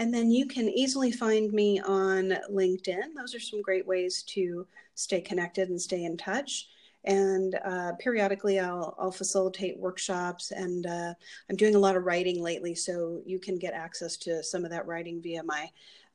And 0.00 0.14
then 0.14 0.30
you 0.30 0.46
can 0.46 0.70
easily 0.70 1.12
find 1.12 1.52
me 1.52 1.78
on 1.78 2.34
LinkedIn. 2.50 3.12
Those 3.14 3.34
are 3.34 3.38
some 3.38 3.60
great 3.60 3.86
ways 3.86 4.22
to 4.28 4.66
stay 4.94 5.20
connected 5.20 5.68
and 5.68 5.78
stay 5.78 6.04
in 6.04 6.16
touch. 6.16 6.68
And 7.04 7.54
uh, 7.62 7.92
periodically, 7.98 8.60
I'll, 8.60 8.96
I'll 8.98 9.12
facilitate 9.12 9.78
workshops, 9.78 10.52
and 10.52 10.86
uh, 10.86 11.12
I'm 11.50 11.56
doing 11.56 11.74
a 11.74 11.78
lot 11.78 11.96
of 11.96 12.04
writing 12.04 12.42
lately, 12.42 12.74
so 12.74 13.20
you 13.26 13.38
can 13.38 13.58
get 13.58 13.74
access 13.74 14.16
to 14.18 14.42
some 14.42 14.64
of 14.64 14.70
that 14.70 14.86
writing 14.86 15.20
via 15.20 15.42
my 15.42 15.68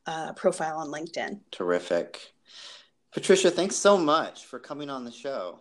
uh, 0.08 0.34
profile 0.34 0.78
on 0.78 0.88
LinkedIn. 0.88 1.40
Terrific. 1.52 2.34
Patricia, 3.14 3.52
thanks 3.52 3.76
so 3.76 4.00
much 4.00 4.46
for 4.46 4.58
coming 4.58 4.90
on 4.90 5.06
the 5.06 5.12
show. 5.12 5.60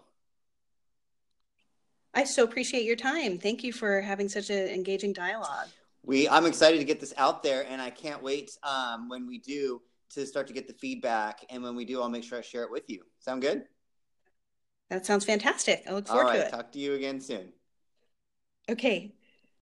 I 2.15 2.25
so 2.25 2.43
appreciate 2.43 2.85
your 2.85 2.97
time. 2.97 3.37
Thank 3.39 3.63
you 3.63 3.73
for 3.73 4.01
having 4.01 4.31
such 4.31 4.49
an 4.49 4.69
engaging 4.69 5.13
dialogue 5.13 5.69
we 6.05 6.29
I'm 6.29 6.47
excited 6.47 6.79
to 6.79 6.85
get 6.85 7.01
this 7.01 7.15
out 7.17 7.43
there, 7.43 7.67
and 7.69 7.81
I 7.81 7.91
can't 7.91 8.23
wait 8.23 8.57
um, 8.63 9.09
when 9.09 9.27
we 9.27 9.39
do 9.39 9.81
to 10.11 10.27
start 10.27 10.47
to 10.49 10.53
get 10.53 10.67
the 10.69 10.75
feedback. 10.75 11.45
And 11.51 11.63
when 11.63 11.75
we 11.75 11.85
do, 11.85 12.01
I'll 12.01 12.09
make 12.09 12.25
sure 12.25 12.39
I 12.39 12.43
share 12.43 12.63
it 12.63 12.71
with 12.71 12.89
you. 12.89 13.03
Sound 13.19 13.43
good? 13.43 13.65
That 14.91 15.07
sounds 15.07 15.25
fantastic. 15.25 15.83
I 15.89 15.93
look 15.93 16.07
forward 16.07 16.25
All 16.25 16.31
right, 16.31 16.39
to 16.39 16.47
it. 16.47 16.51
Talk 16.51 16.73
to 16.73 16.79
you 16.79 16.95
again 16.95 17.21
soon. 17.21 17.53
Okay. 18.69 19.15